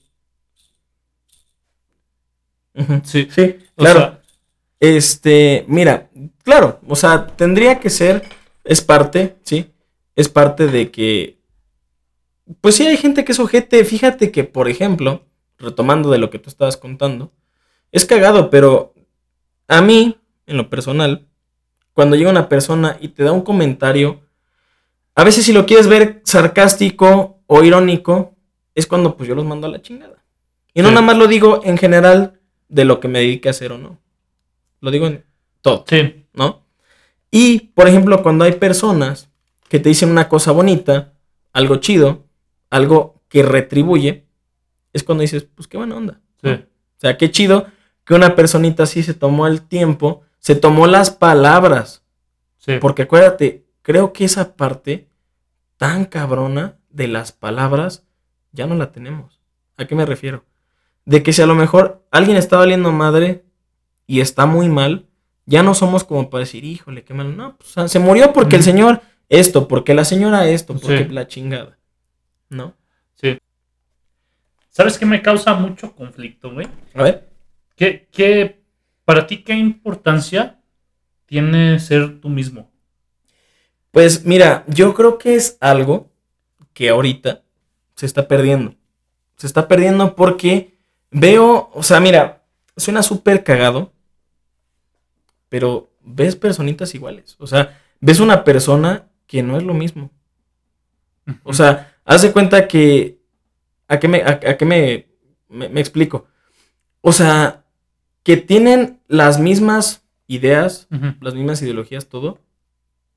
[3.03, 3.99] Sí, Sí, O claro.
[3.99, 4.19] sea,
[4.79, 6.07] este, mira,
[6.43, 8.23] claro, o sea, tendría que ser,
[8.63, 9.71] es parte, ¿sí?
[10.15, 11.37] Es parte de que,
[12.59, 15.25] pues sí hay gente que es ojete, fíjate que, por ejemplo,
[15.57, 17.31] retomando de lo que tú estabas contando,
[17.91, 18.93] es cagado, pero
[19.67, 21.27] a mí, en lo personal,
[21.93, 24.21] cuando llega una persona y te da un comentario,
[25.15, 28.35] a veces si lo quieres ver sarcástico o irónico,
[28.75, 30.23] es cuando pues yo los mando a la chingada.
[30.73, 30.93] Y no Sí.
[30.95, 32.39] nada más lo digo en general
[32.69, 33.99] de lo que me dedique a hacer o no.
[34.79, 35.25] Lo digo en
[35.61, 36.65] todo, sí, ¿no?
[37.29, 39.29] Y, por ejemplo, cuando hay personas
[39.69, 41.13] que te dicen una cosa bonita,
[41.53, 42.25] algo chido,
[42.71, 44.25] algo que retribuye,
[44.93, 46.19] es cuando dices, pues qué buena onda.
[46.43, 46.49] O
[46.97, 47.67] sea, qué chido
[48.03, 52.03] que una personita así se tomó el tiempo, se tomó las palabras.
[52.57, 52.73] sí.
[52.81, 55.07] Porque acuérdate, creo que esa parte
[55.77, 58.05] tan cabrona de las palabras
[58.51, 59.39] ya no la tenemos.
[59.77, 60.45] ¿A qué me refiero?
[61.05, 63.43] De que si a lo mejor alguien está valiendo madre
[64.05, 65.07] y está muy mal,
[65.47, 67.35] ya no somos como para decir, híjole, qué mal.
[67.35, 71.13] No, pues, se murió porque el señor esto, porque la señora esto, porque Sí.
[71.13, 71.77] la chingada.
[72.51, 72.75] ¿No?
[74.69, 76.65] ¿Sabes qué me causa mucho conflicto, güey?
[76.93, 77.29] A ver.
[77.75, 78.63] ¿Qué, qué,
[79.03, 80.61] para ti, qué importancia
[81.25, 82.71] tiene ser tú mismo?
[83.91, 86.09] Pues mira, yo creo que es algo
[86.73, 87.43] que ahorita
[87.95, 88.75] se está perdiendo.
[89.35, 90.77] Se está perdiendo porque
[91.09, 92.43] veo, o sea, mira,
[92.77, 93.91] suena súper cagado,
[95.49, 97.35] pero ves personitas iguales.
[97.39, 100.11] O sea, ves una persona que no es lo mismo.
[101.43, 103.19] O sea, haz de cuenta que.
[103.87, 105.07] ¿A qué me, a, a qué me,
[105.49, 106.27] me, me explico?
[107.01, 107.63] O sea,
[108.23, 110.87] que tienen las mismas ideas,
[111.19, 112.39] las mismas ideologías, todo,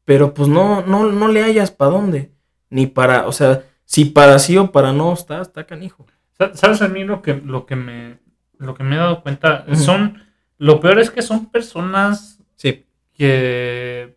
[0.04, 2.32] pero pues no, no, no le hayas para dónde,
[2.70, 6.06] ni para, o sea, si para sí o para no, está, está canijo.
[6.36, 8.18] Sa- ¿Sabes a mí lo que, lo que me
[8.58, 9.64] lo que me he dado cuenta?
[9.76, 10.22] Son,
[10.58, 12.84] lo peor es que son personas Sí.
[13.12, 14.16] que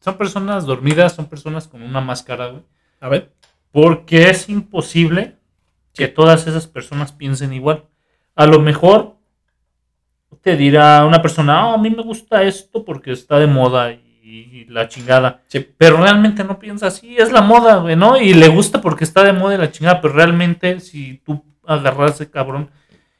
[0.00, 2.62] son personas dormidas, son personas con una máscara, güey.
[3.00, 3.32] A ver.
[3.74, 5.34] Porque es imposible
[5.94, 7.86] que todas esas personas piensen igual.
[8.36, 9.16] A lo mejor
[10.42, 14.64] te dirá una persona, "Ah, a mí me gusta esto porque está de moda y
[14.68, 15.42] la chingada.
[15.48, 15.66] Sí.
[15.76, 18.16] Pero realmente no piensa así, es la moda, güey, ¿no?
[18.16, 22.12] Y le gusta porque está de moda y la chingada, pero realmente si tú agarras
[22.14, 22.70] ese cabrón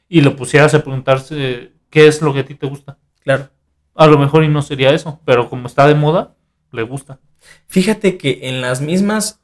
[0.07, 3.49] y lo pusieras a preguntarse qué es lo que a ti te gusta, Claro.
[3.93, 6.33] a lo mejor y no sería eso, pero como está de moda,
[6.71, 7.19] le gusta.
[7.67, 9.41] Fíjate que en las mismas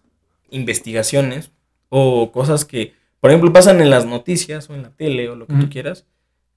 [0.51, 1.51] investigaciones
[1.89, 5.47] o cosas que, por ejemplo, pasan en las noticias o en la tele o lo
[5.47, 6.05] que tú quieras,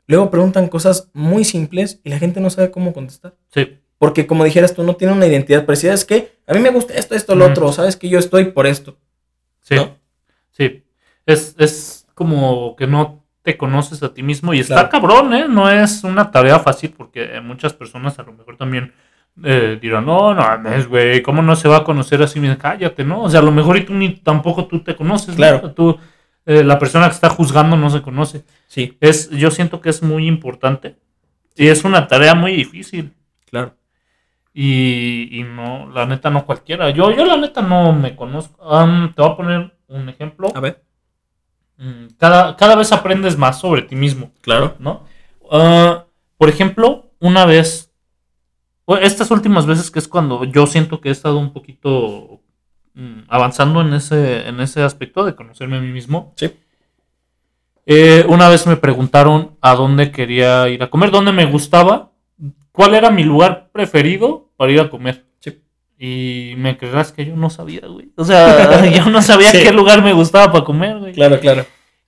[0.07, 3.35] luego preguntan cosas muy simples y la gente no sabe cómo contestar.
[3.53, 5.95] Sí, Porque como dijeras tú, no tiene una identidad parecida.
[5.95, 7.73] Es que a mí me gusta esto, esto, lo otro.
[7.73, 8.99] Sabes que yo estoy por esto.
[9.61, 9.97] sí, ¿no?
[10.53, 10.83] sí.
[11.27, 15.47] Es, es como que no te conoces a ti mismo y está cabrón, ¿eh?
[15.49, 18.93] No es una tarea fácil porque muchas personas a lo mejor también
[19.43, 22.41] eh, dirán, no, no mames, güey, ¿cómo no se va a conocer así?
[22.59, 23.23] Cállate, ¿no?
[23.23, 25.37] O sea, a lo mejor y tú ni tampoco tú te conoces, ¿no?
[25.37, 25.73] Claro.
[25.73, 25.99] Tú,
[26.47, 28.45] eh, la persona que está juzgando no se conoce.
[28.67, 30.97] Sí, Es, yo siento que es muy importante
[31.57, 33.13] y es una tarea muy difícil.
[33.51, 33.75] claro.
[34.57, 36.91] Y, y no, la neta no cualquiera.
[36.91, 38.57] Yo, yo la neta no me conozco.
[39.17, 40.47] Te voy a poner un ejemplo.
[40.55, 40.81] A ver.
[41.77, 44.77] Mm, Cada, cada vez aprendes más sobre ti mismo, Claro.
[44.79, 45.07] ¿no?
[45.51, 46.05] Ah,
[46.39, 47.93] por ejemplo, una vez,
[49.01, 52.41] estas últimas veces que es cuando yo siento que he estado un poquito
[52.95, 56.33] mm, avanzando en ese, en ese aspecto de conocerme a mí mismo.
[56.37, 56.51] Sí.
[57.87, 62.13] Eh, una vez me preguntaron a dónde quería ir a comer, dónde me gustaba,
[62.73, 65.25] cuál era mi lugar preferido para ir a comer.
[65.41, 65.61] Sí.
[65.99, 68.09] Y me creerás que yo no sabía, güey.
[68.17, 69.59] O sea, yo no sabía Sí.
[69.63, 71.13] qué lugar me gustaba para comer, güey.
[71.13, 71.67] Claro, claro.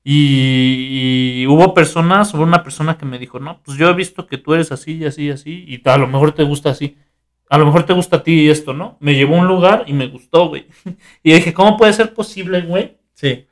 [0.08, 4.28] Y, y hubo personas, hubo una persona que me dijo, no, pues yo he visto
[4.28, 6.96] que tú eres así y así y así, y a lo mejor te gusta así.
[7.48, 8.98] A lo mejor te gusta a ti esto, ¿no?
[9.00, 10.68] Me llevó a un lugar y me gustó, güey.
[11.24, 12.98] Y dije, ¿cómo puede ser posible, güey?
[13.14, 13.48] Sí.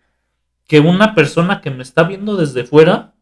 [0.68, 3.14] que una persona que me está viendo desde fuera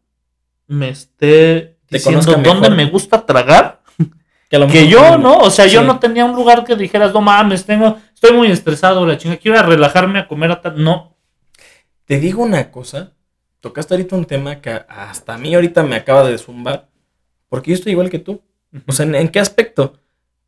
[0.67, 3.81] me esté Te diciendo dónde me gusta tragar
[4.49, 5.39] Que, lo yo, ¿no?
[5.39, 9.07] O sea, yo no tenía un lugar que dijeras, no mames, tengo, estoy muy estresado,
[9.07, 10.83] la chinga, quiero ir a relajarme a comer a tal.
[10.83, 11.17] No,
[12.05, 13.13] Te digo una cosa.
[13.63, 16.89] Tocaste ahorita un tema que hasta a mí ahorita me acaba de zumbar.
[17.47, 18.41] Porque yo estoy igual que tú.
[18.87, 19.93] O sea, ¿en, en qué aspecto?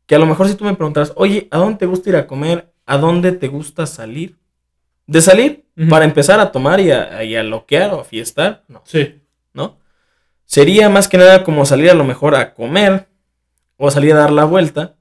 [0.04, 2.26] Que a lo mejor si tú me preguntaras, oye, ¿a dónde te gusta ir a
[2.26, 2.74] comer?
[2.84, 4.36] ¿A dónde te gusta salir?
[5.06, 5.64] ¿De salir?
[5.88, 8.64] Para empezar a tomar y a, y a loquear o a fiestar.
[8.68, 8.82] No.
[8.84, 9.22] sí,
[9.54, 9.78] ¿no?
[10.44, 13.08] Sería más que nada como salir a lo mejor a comer
[13.78, 14.94] o salir a dar la vuelta,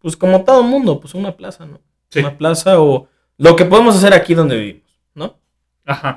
[0.00, 1.80] pues como todo mundo, pues una plaza, ¿no?
[2.10, 3.08] sí, Una plaza o
[3.38, 5.38] lo que podemos hacer aquí donde vivimos, ¿no?
[5.86, 6.16] ajá,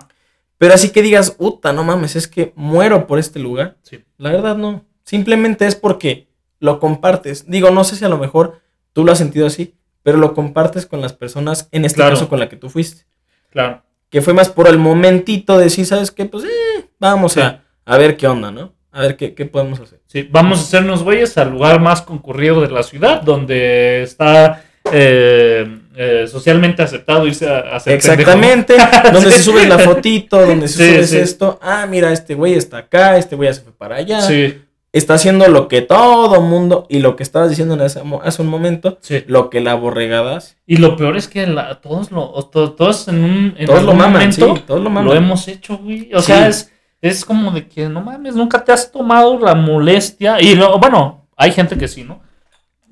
[0.57, 3.77] Pero así que digas, puta, no mames, es que muero por este lugar.
[3.83, 4.85] sí, La verdad no.
[5.03, 6.27] Simplemente es porque
[6.59, 7.45] lo compartes.
[7.49, 8.61] Digo, no sé si a lo mejor
[8.93, 12.11] tú lo has sentido así, pero lo compartes con las personas, en este Claro.
[12.15, 13.03] caso con la que tú fuiste.
[13.51, 16.25] claro, Que fue más por el momentito de decir, ¿sabes qué?
[16.25, 17.41] Pues eh, vamos Sí.
[17.41, 18.73] a, a ver qué onda, ¿no?
[18.91, 19.99] A ver qué, qué podemos hacer.
[20.07, 20.27] sí.
[20.31, 26.27] Vamos a hacernos güeyes al lugar más concurrido de la ciudad, donde está eh, eh,
[26.27, 27.93] socialmente aceptado irse a, hacer.
[27.93, 28.75] Exactamente.
[29.13, 29.37] donde Sí.
[29.37, 31.17] se subes la fotito, donde se Sí, subes sí.
[31.17, 31.59] esto.
[31.61, 34.21] Ah, mira, este güey está acá, este güey ya se fue para allá.
[34.21, 34.61] Sí,
[34.93, 38.47] Está haciendo lo que todo mundo, y lo que estabas diciendo en ese hace un
[38.47, 39.25] momento, sí.
[39.27, 40.55] lo que la borregadas.
[40.65, 43.93] Y lo peor es que la- todos lo, to- todos en un en Todos lo
[43.93, 45.17] maman, sí, momento todos lo lo, maman.
[45.17, 46.11] hemos hecho, güey.
[46.13, 46.71] O sea, es,
[47.01, 50.39] es como de que no mames, nunca te has tomado la molestia.
[50.41, 52.21] Y lo, bueno, hay gente que sí, ¿no?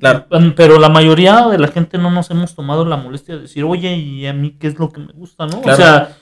[0.04, 0.26] Claro.
[0.30, 3.64] Mm, Pero la mayoría de la gente no nos hemos tomado la molestia de decir,
[3.64, 5.62] oye, ¿y a mí qué es lo que me gusta, no?
[5.62, 5.74] Claro.
[5.74, 6.18] O sea,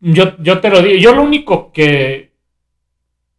[0.00, 2.34] yo, yo te lo digo, yo lo único que,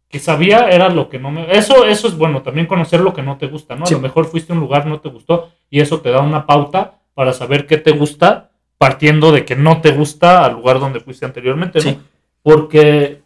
[0.08, 1.54] que sabía era lo que no me...
[1.54, 3.84] Eso, eso es bueno, también conocer lo que no te gusta, ¿no?
[3.84, 3.92] Sí.
[3.92, 6.46] A lo mejor fuiste a un lugar, no te gustó, y eso te da una
[6.46, 11.00] pauta para saber qué te gusta, partiendo de que no te gusta al lugar donde
[11.00, 11.90] fuiste anteriormente, ¿no?
[11.90, 11.98] Sí.
[12.42, 13.20] Porque,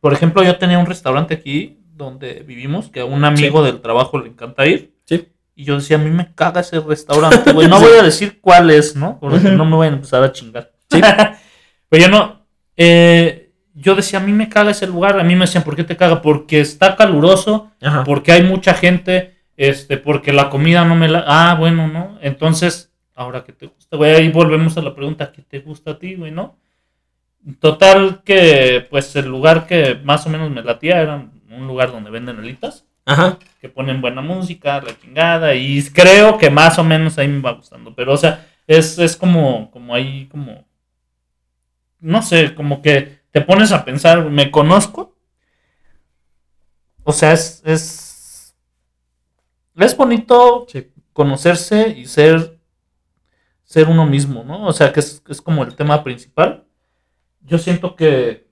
[0.00, 4.18] por ejemplo, yo tenía un restaurante aquí donde vivimos, que a un amigo del trabajo
[4.18, 4.92] le encanta ir.
[5.60, 7.68] Y yo decía, a mí me caga ese restaurante, güey.
[7.68, 9.18] No voy a decir cuál es, ¿no?
[9.20, 10.72] Porque no me vayan a empezar a chingar.
[10.90, 11.02] Sí.
[11.90, 12.46] Pero yo no.
[12.78, 15.20] eh, yo decía, a mí me caga ese lugar.
[15.20, 16.22] A mí me decían, ¿por qué te caga?
[16.22, 18.04] Porque está caluroso, Ajá.
[18.04, 21.24] porque hay mucha gente, este, porque la comida no me la.
[21.26, 22.16] Ah, bueno, ¿no?
[22.22, 25.98] Entonces, ahora que te gusta, güey, ahí volvemos a la pregunta, ¿qué te gusta a
[25.98, 26.56] ti, güey, no?
[27.58, 32.08] Total que, pues, el lugar que más o menos me latía era un lugar donde
[32.08, 33.38] venden alitas Ajá.
[33.60, 37.52] que ponen buena música, la chingada, y creo que más o menos ahí me va
[37.52, 37.94] gustando.
[37.94, 40.64] Pero, o sea, es, es como, como ahí, como,
[42.00, 45.16] no sé, como que te pones a pensar, ¿me conozco?
[47.04, 48.54] O sea, es, es,
[49.76, 50.90] es bonito Sí.
[51.12, 52.58] conocerse y ser,
[53.64, 54.66] ser uno mismo, ¿no?
[54.66, 56.64] O sea, que es, es como el tema principal.
[57.42, 58.48] Yo siento que,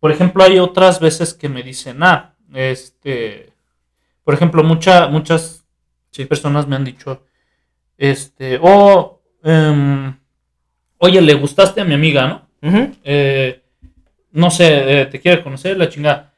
[0.00, 3.52] por ejemplo, hay otras veces que me dicen, ah, este,
[4.24, 5.64] por ejemplo, mucha, muchas
[6.10, 6.26] Sí.
[6.26, 7.24] personas me han dicho,
[7.96, 10.14] este, oh, em,
[10.98, 12.48] oye, le gustaste a mi amiga, ¿no?
[13.02, 13.62] Eh,
[14.32, 16.32] no sé, eh, te quiere conocer, la chingada.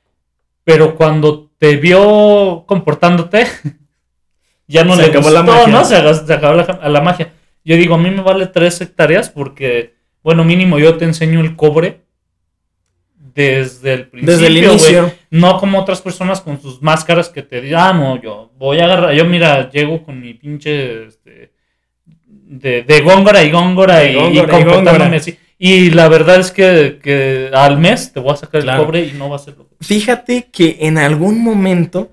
[0.62, 3.46] Pero cuando te vio comportándote,
[4.68, 5.66] ya no Se le acabó gustó, la magia.
[5.72, 5.84] ¿no?
[5.84, 5.96] Se
[6.32, 7.32] acabó la, la magia.
[7.64, 11.56] Yo digo, a mí me vale tres hectáreas porque, bueno, mínimo yo te enseño el
[11.56, 12.03] cobre
[13.34, 14.36] desde el principio.
[14.72, 15.12] Desde el.
[15.30, 18.84] No como otras personas con sus máscaras que te digan, ah, no, yo voy a
[18.84, 21.52] agarrar, yo mira, llego con mi pinche, este,
[22.26, 25.16] de, de góngora y góngora De y, góngora y y comportándome góngora.
[25.16, 25.38] así.
[25.58, 28.80] Y la verdad es que, que al mes te voy a sacar Claro.
[28.80, 29.76] el cobre y no va a ser lo que...
[29.80, 32.10] Fíjate que en algún momento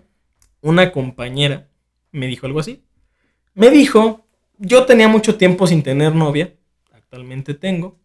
[0.62, 1.68] una compañera
[2.12, 2.82] me dijo algo así.
[3.54, 4.26] Me dijo,
[4.58, 6.54] yo tenía mucho tiempo sin tener novia,
[6.94, 7.98] actualmente tengo,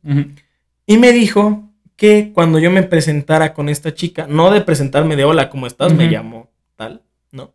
[0.86, 1.65] y me dijo
[1.96, 5.92] que cuando yo me presentara con esta chica, no de presentarme de hola, ¿cómo estás?
[5.94, 7.52] Me llamo tal, ¿no?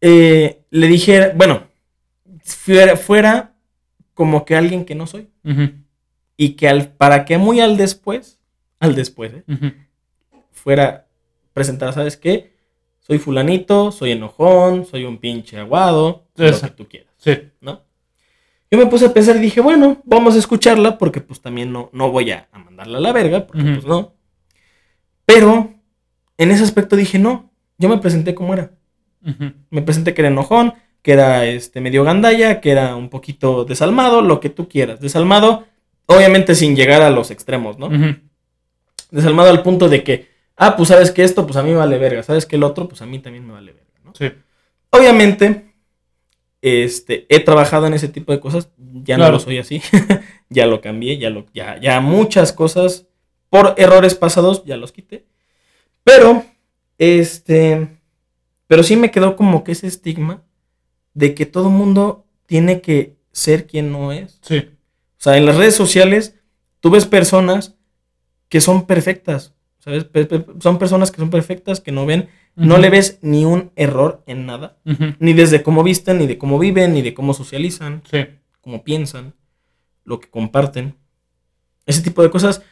[0.00, 1.64] Eh, le dije, bueno,
[2.42, 3.54] fuera, fuera
[4.14, 5.28] como que alguien que no soy.
[6.38, 8.38] Y que al, para que muy al después,
[8.80, 9.44] al después, ¿eh?
[10.52, 11.06] Fuera
[11.52, 12.54] presentar, ¿sabes qué?
[13.00, 17.50] Soy fulanito, soy enojón, soy un pinche aguado, lo que tú quieras, Sí.
[17.60, 17.82] ¿no?
[18.70, 21.88] Yo me puse a pensar y dije, bueno, vamos a escucharla porque pues también no,
[21.92, 24.14] no voy a, a mandarla a la verga, porque pues no.
[25.24, 25.74] Pero
[26.38, 28.72] en ese aspecto dije, no, yo me presenté como era.
[29.70, 34.22] Me presenté que era enojón, que era este medio gandalla, que era un poquito desalmado,
[34.22, 35.00] lo que tú quieras.
[35.00, 35.66] Desalmado,
[36.06, 37.90] obviamente sin llegar a los extremos, ¿no?
[39.10, 41.98] Desalmado al punto de que, ah, pues sabes que esto, pues a mí me vale
[41.98, 42.22] verga.
[42.22, 44.12] Sabes que el otro, pues a mí también me vale verga, ¿no?
[44.14, 44.32] Sí.
[44.90, 45.65] Obviamente,
[46.62, 48.70] este, he trabajado en ese tipo de cosas.
[49.04, 49.82] Ya no lo soy así.
[50.48, 53.06] ya lo cambié, ya lo, ya, ya muchas cosas
[53.50, 55.26] por errores pasados ya los quité.
[56.04, 56.44] Pero,
[56.98, 57.88] este,
[58.66, 60.42] pero sí me quedó como que ese estigma
[61.14, 64.38] de que todo mundo tiene que ser quien no es.
[64.42, 64.58] Sí.
[64.58, 66.34] O sea, en las redes sociales
[66.80, 67.76] tú ves personas
[68.48, 70.04] que son perfectas, ¿sabes?
[70.04, 73.70] Pe- pe- son personas que son perfectas, que no ven, no le ves ni un
[73.76, 74.78] error en nada,
[75.18, 78.26] ni desde cómo visten, ni de cómo viven, ni de cómo socializan, Sí.
[78.60, 79.34] cómo piensan,
[80.04, 80.96] lo que comparten.
[81.84, 82.62] Ese tipo de cosas,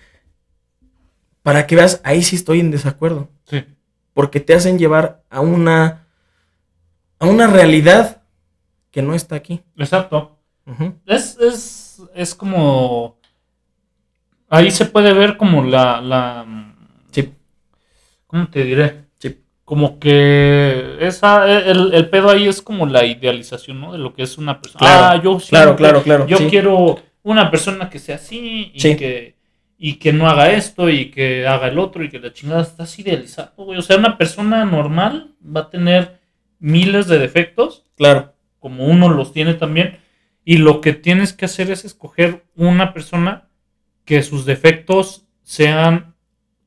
[1.43, 3.64] para que veas, ahí sí estoy en desacuerdo, Sí.
[4.14, 6.07] porque te hacen llevar a una,
[7.18, 8.22] a una realidad
[8.91, 9.61] que no está aquí.
[9.76, 10.39] Exacto.
[11.05, 13.18] Es, es, es como.
[14.49, 16.01] Ahí se puede ver como la.
[16.01, 16.74] la
[17.11, 17.35] Sí,
[18.26, 19.03] ¿Cómo te diré?
[19.64, 23.92] Como que esa, el, el pedo ahí es como la idealización, ¿no?
[23.92, 24.78] De lo que es una persona.
[24.80, 26.48] Claro, ah, yo claro, claro, claro, Yo sí.
[26.50, 28.96] quiero una persona que sea así y Sí.
[28.96, 29.34] que
[29.76, 32.96] y que no haga esto y que haga el otro y que la chingada estás
[32.98, 33.78] idealizado, güey.
[33.78, 36.20] O sea, una persona normal va a tener
[36.58, 38.34] miles de defectos claro.
[38.60, 39.98] como uno los tiene también.
[40.44, 43.48] Y lo que tienes que hacer es escoger una persona
[44.04, 46.14] que sus defectos sean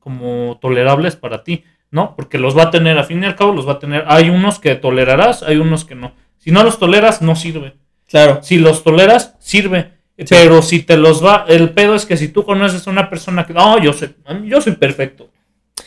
[0.00, 2.14] como tolerables para ti, ¿no?
[2.16, 4.04] Porque los va a tener, a fin y al cabo los va a tener.
[4.08, 6.12] Hay unos que tolerarás, hay unos que no.
[6.38, 7.74] Si no los toleras, no sirve.
[8.08, 8.40] Claro.
[8.42, 9.92] Si los toleras, sirve.
[10.28, 13.46] Pero si te los va, el pedo es que si tú conoces a una persona
[13.46, 14.14] que, no, yo soy,
[14.44, 15.30] yo soy perfecto.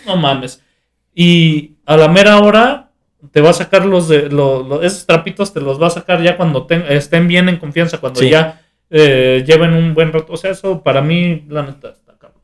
[0.06, 0.64] No mames.
[1.14, 2.92] Y a la mera hora
[3.32, 6.22] te va a sacar los de lo- lo- esos trapitos, te los va a sacar
[6.24, 8.30] ya cuando ten- estén bien en confianza, cuando Sí.
[8.30, 8.62] ya
[8.94, 10.34] eh, lleven un buen rato.
[10.34, 12.42] O sea, eso para mí, la neta, está cabrón.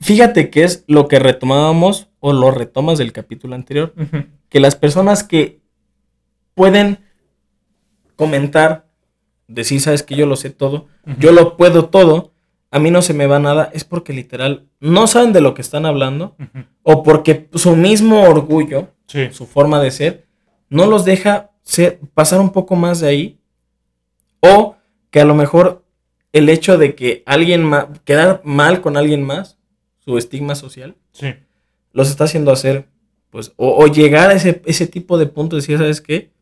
[0.00, 3.94] Fíjate que es lo que retomábamos o lo retomas del capítulo anterior,
[4.48, 5.60] que las personas que
[6.54, 6.98] pueden
[8.16, 8.86] comentar,
[9.46, 10.86] decir, sabes que yo lo sé todo,
[11.18, 12.32] yo lo puedo todo,
[12.70, 15.62] a mí no se me va nada, es porque literal no saben de lo que
[15.62, 16.36] están hablando
[16.82, 19.28] o porque su mismo orgullo, Sí.
[19.32, 20.26] su forma de ser,
[20.68, 23.40] no los deja ser, pasar un poco más de ahí
[24.40, 24.76] o
[25.10, 25.82] que a lo mejor
[26.34, 29.58] el hecho de que alguien más, quedar mal con alguien más,
[30.00, 31.34] su estigma social, Sí.
[31.98, 32.88] Los está haciendo hacer,
[33.30, 36.32] pues, o, o llegar a ese, ese tipo de punto de decir, ¿sabes qué?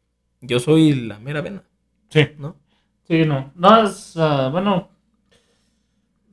[0.40, 1.62] Yo soy la mera vena,
[2.10, 2.28] Sí.
[2.38, 2.54] ¿no?
[3.08, 3.50] Sí, no.
[3.56, 4.88] No es, ah, bueno,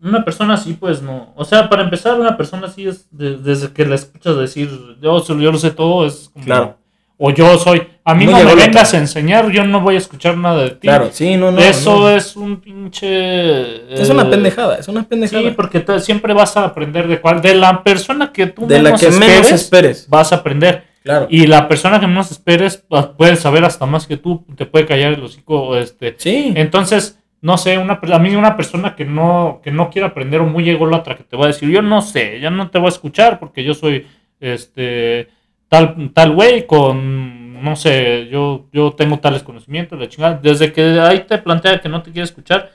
[0.02, 1.32] una persona así, pues no.
[1.36, 4.70] O sea, para empezar, una persona así es de- desde que la escuchas decir,
[5.02, 6.46] yo, yo lo sé todo, es como.
[6.46, 6.78] Claro.
[7.18, 7.88] O yo soy.
[8.04, 10.88] A mí no me vengas a enseñar, yo no voy a escuchar nada de ti.
[10.88, 11.60] Claro, sí, no, no.
[11.60, 12.10] Eso no.
[12.10, 13.94] es un pinche.
[13.94, 15.44] Es una eh, pendejada, es una pendejada.
[15.44, 17.42] Sí, porque te- siempre vas a aprender de cuál.
[17.42, 20.10] De la persona que tú de la menos que menos esperes, esperes.
[20.10, 20.84] vas a aprender.
[21.04, 21.28] Claro.
[21.30, 22.84] Y la persona que menos esperes
[23.18, 25.76] puede saber hasta más que tú, te puede callar el hocico.
[25.76, 30.08] Este, sí, entonces, no sé, una, a mí una persona que no, que no quiere
[30.08, 32.80] aprender o muy ególatra que te va a decir, yo no sé, ya no te
[32.80, 34.08] voy a escuchar porque yo soy
[34.40, 35.28] este
[35.74, 40.38] tal tal güey con no sé, yo, yo tengo tales conocimientos, la chingada.
[40.44, 42.72] Desde que ahí te plantea que no te quiere escuchar,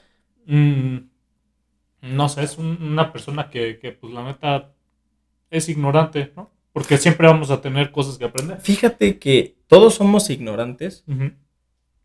[0.46, 0.96] mm,
[2.02, 4.72] no sé, es un- una persona que, que, pues la neta
[5.50, 6.50] es ignorante, ¿no?
[6.72, 8.60] Porque siempre vamos a tener cosas que aprender.
[8.62, 11.04] Fíjate que todos somos ignorantes.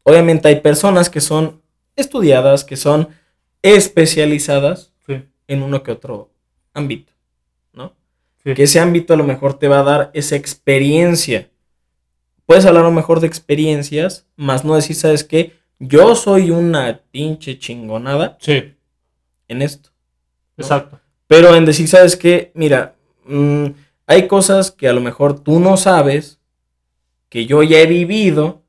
[0.03, 1.61] Obviamente hay personas que son
[1.95, 3.07] estudiadas, que son
[3.61, 6.31] especializadas Sí, en uno que otro
[6.73, 7.12] ámbito.
[8.45, 8.53] Sí.
[8.53, 11.49] Que ese ámbito a lo mejor te va a dar esa experiencia.
[12.45, 15.53] Puedes hablar a lo mejor de experiencias, más no decir, ¿sabes qué?
[15.79, 18.73] Yo soy una pinche chingonada Sí,
[19.47, 19.89] en esto.
[20.57, 20.99] exacto.
[21.27, 22.51] Pero en decir, ¿sabes qué?
[22.53, 23.67] Mira, mm,
[24.07, 26.39] hay cosas que a lo mejor tú no sabes,
[27.29, 28.61] que yo ya he vivido,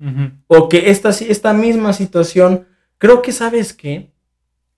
[0.47, 2.67] o que esta, esta misma situación,
[2.97, 4.11] creo que sabes que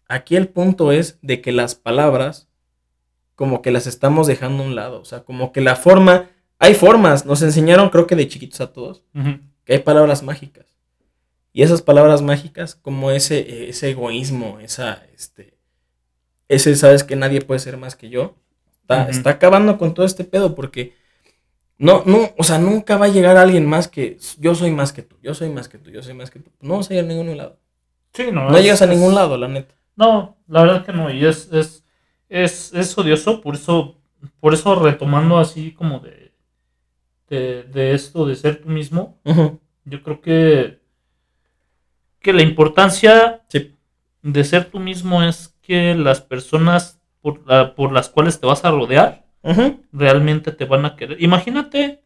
[0.09, 2.49] aquí el punto es de que las palabras
[3.37, 6.75] como que las estamos dejando a un lado, o sea, como que la forma, hay
[6.75, 9.05] formas, nos enseñaron creo que de chiquitos a todos,
[9.65, 10.67] que hay palabras mágicas.
[11.53, 15.57] Y esas palabras mágicas, como ese, ese egoísmo, esa, este,
[16.49, 18.35] ese, sabes que nadie puede ser más que yo,
[18.83, 20.95] está, está acabando con todo este pedo porque
[21.79, 25.03] no, no, o sea, nunca va a llegar alguien más que yo soy más que
[25.03, 26.51] tú, yo soy más que tú, yo soy más que tú.
[26.61, 27.59] No vas a llegar a ningún lado.
[28.15, 28.49] Sí, no.
[28.51, 29.75] No es- llegas a es- ningún lado, la neta.
[29.97, 31.85] No, la verdad que no, y es, es,
[32.29, 33.97] es, es odioso, por eso,
[34.41, 36.33] por eso retomando así como de,
[37.29, 39.19] de, de esto de ser tú mismo,
[39.85, 40.81] yo creo que,
[42.21, 43.75] que la importancia Sí.
[44.23, 48.65] de ser tú mismo es que las personas por, la- por las cuales te vas
[48.65, 49.25] a rodear
[49.93, 51.23] realmente te van a querer.
[51.23, 52.03] Imagínate,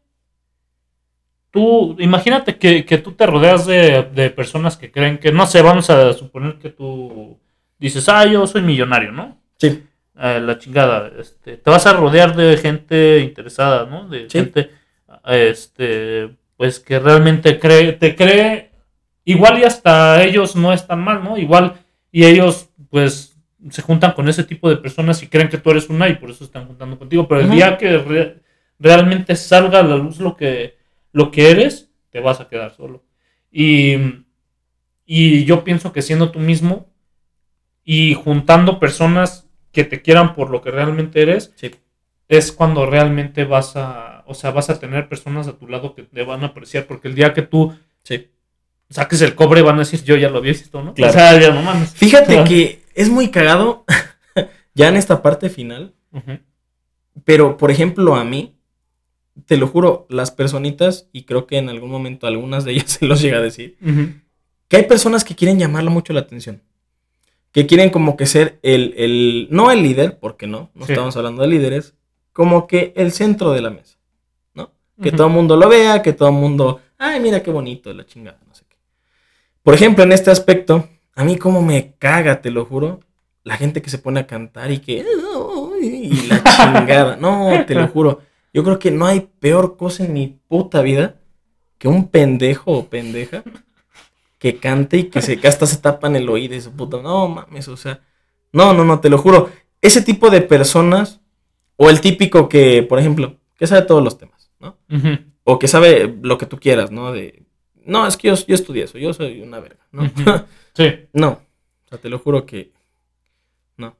[1.51, 5.61] tú, imagínate que, que tú te rodeas de, de personas que creen que, no sé,
[5.61, 7.37] vamos a suponer que tú
[7.79, 9.37] dices, ah, yo soy millonario, ¿no?
[9.57, 9.83] Sí.
[10.19, 14.07] Eh, la chingada, este, te vas a rodear de gente interesada, ¿no?
[14.09, 14.39] De Sí.
[14.39, 14.69] gente,
[15.25, 18.71] este, pues que realmente cree, te cree,
[19.25, 21.37] igual y hasta ellos no están mal, ¿no?
[21.37, 21.75] Igual
[22.11, 23.37] y ellos, pues,
[23.69, 26.29] se juntan con ese tipo de personas y creen que tú eres una y por
[26.29, 28.37] eso están juntando contigo, pero el día que re-
[28.79, 30.77] realmente salga a la luz lo que,
[31.13, 33.03] lo que eres, te vas a quedar solo.
[33.51, 33.95] Y,
[35.05, 36.89] y yo pienso que siendo tú mismo
[37.83, 39.40] y juntando personas
[39.71, 41.71] que te quieran por lo que realmente eres, Sí.
[42.27, 46.03] es cuando realmente vas a, o sea, vas a tener personas a tu lado que
[46.03, 48.29] te van a apreciar, porque el día que tú Sí.
[48.89, 50.93] saques el cobre van a decir, yo ya lo había visto, ¿no?
[50.93, 51.11] Claro.
[51.11, 51.91] O sea, ya no mames.
[51.93, 53.85] Fíjate que es muy cagado
[54.73, 55.93] ya en esta parte final,
[57.23, 58.55] pero por ejemplo a mí,
[59.45, 63.05] te lo juro, las personitas, y creo que en algún momento algunas de ellas se
[63.05, 63.77] los llega a decir,
[64.67, 66.61] que hay personas que quieren llamarle mucho la atención.
[67.51, 70.93] Que quieren como que ser el, el no el líder, porque no, no Sí.
[70.93, 71.95] estamos hablando de líderes,
[72.33, 73.97] como que el centro de la mesa,
[74.53, 74.71] ¿no?
[75.01, 78.05] Que todo el mundo lo vea, que todo el mundo, ay, mira qué bonito, la
[78.05, 78.77] chingada, no sé qué.
[79.63, 83.01] Por ejemplo, en este aspecto, a mí como me caga, te lo juro,
[83.43, 85.03] la gente que se pone a cantar y que,
[85.81, 88.21] y la chingada, no, te lo juro.
[88.53, 91.15] Yo creo que no hay peor cosa en mi puta vida
[91.77, 93.43] que un pendejo o pendeja
[94.41, 96.99] que cante y que se que hasta se tapan el oído y su puta.
[96.99, 98.01] No mames, o sea.
[98.51, 99.51] No, no, no, te lo juro.
[99.81, 101.21] Ese tipo de personas,
[101.75, 104.77] o el típico que, por ejemplo, que sabe todos los temas, ¿no?
[105.43, 107.11] O que sabe lo que tú quieras, ¿no?
[107.11, 107.43] De.
[107.85, 110.09] No, es que yo, yo estudié eso, yo soy una verga, ¿no?
[110.73, 111.29] Sí, no.
[111.85, 112.71] O sea, te lo juro que.
[113.77, 113.95] No.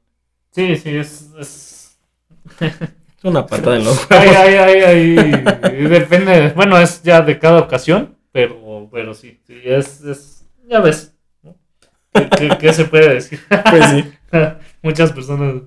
[0.50, 1.30] sí, sí, es...
[1.40, 2.00] es...
[2.60, 5.16] Es una patada en los Ay, ay, ay,
[5.62, 10.80] ay, depende, bueno, es ya de cada ocasión, pero, pero sí, sí, es, es, ya
[10.80, 11.58] ves, ¿no?
[12.14, 13.40] ¿Qué, qué- qué se puede decir?
[13.70, 14.14] Pues sí.
[14.84, 15.64] Muchas personas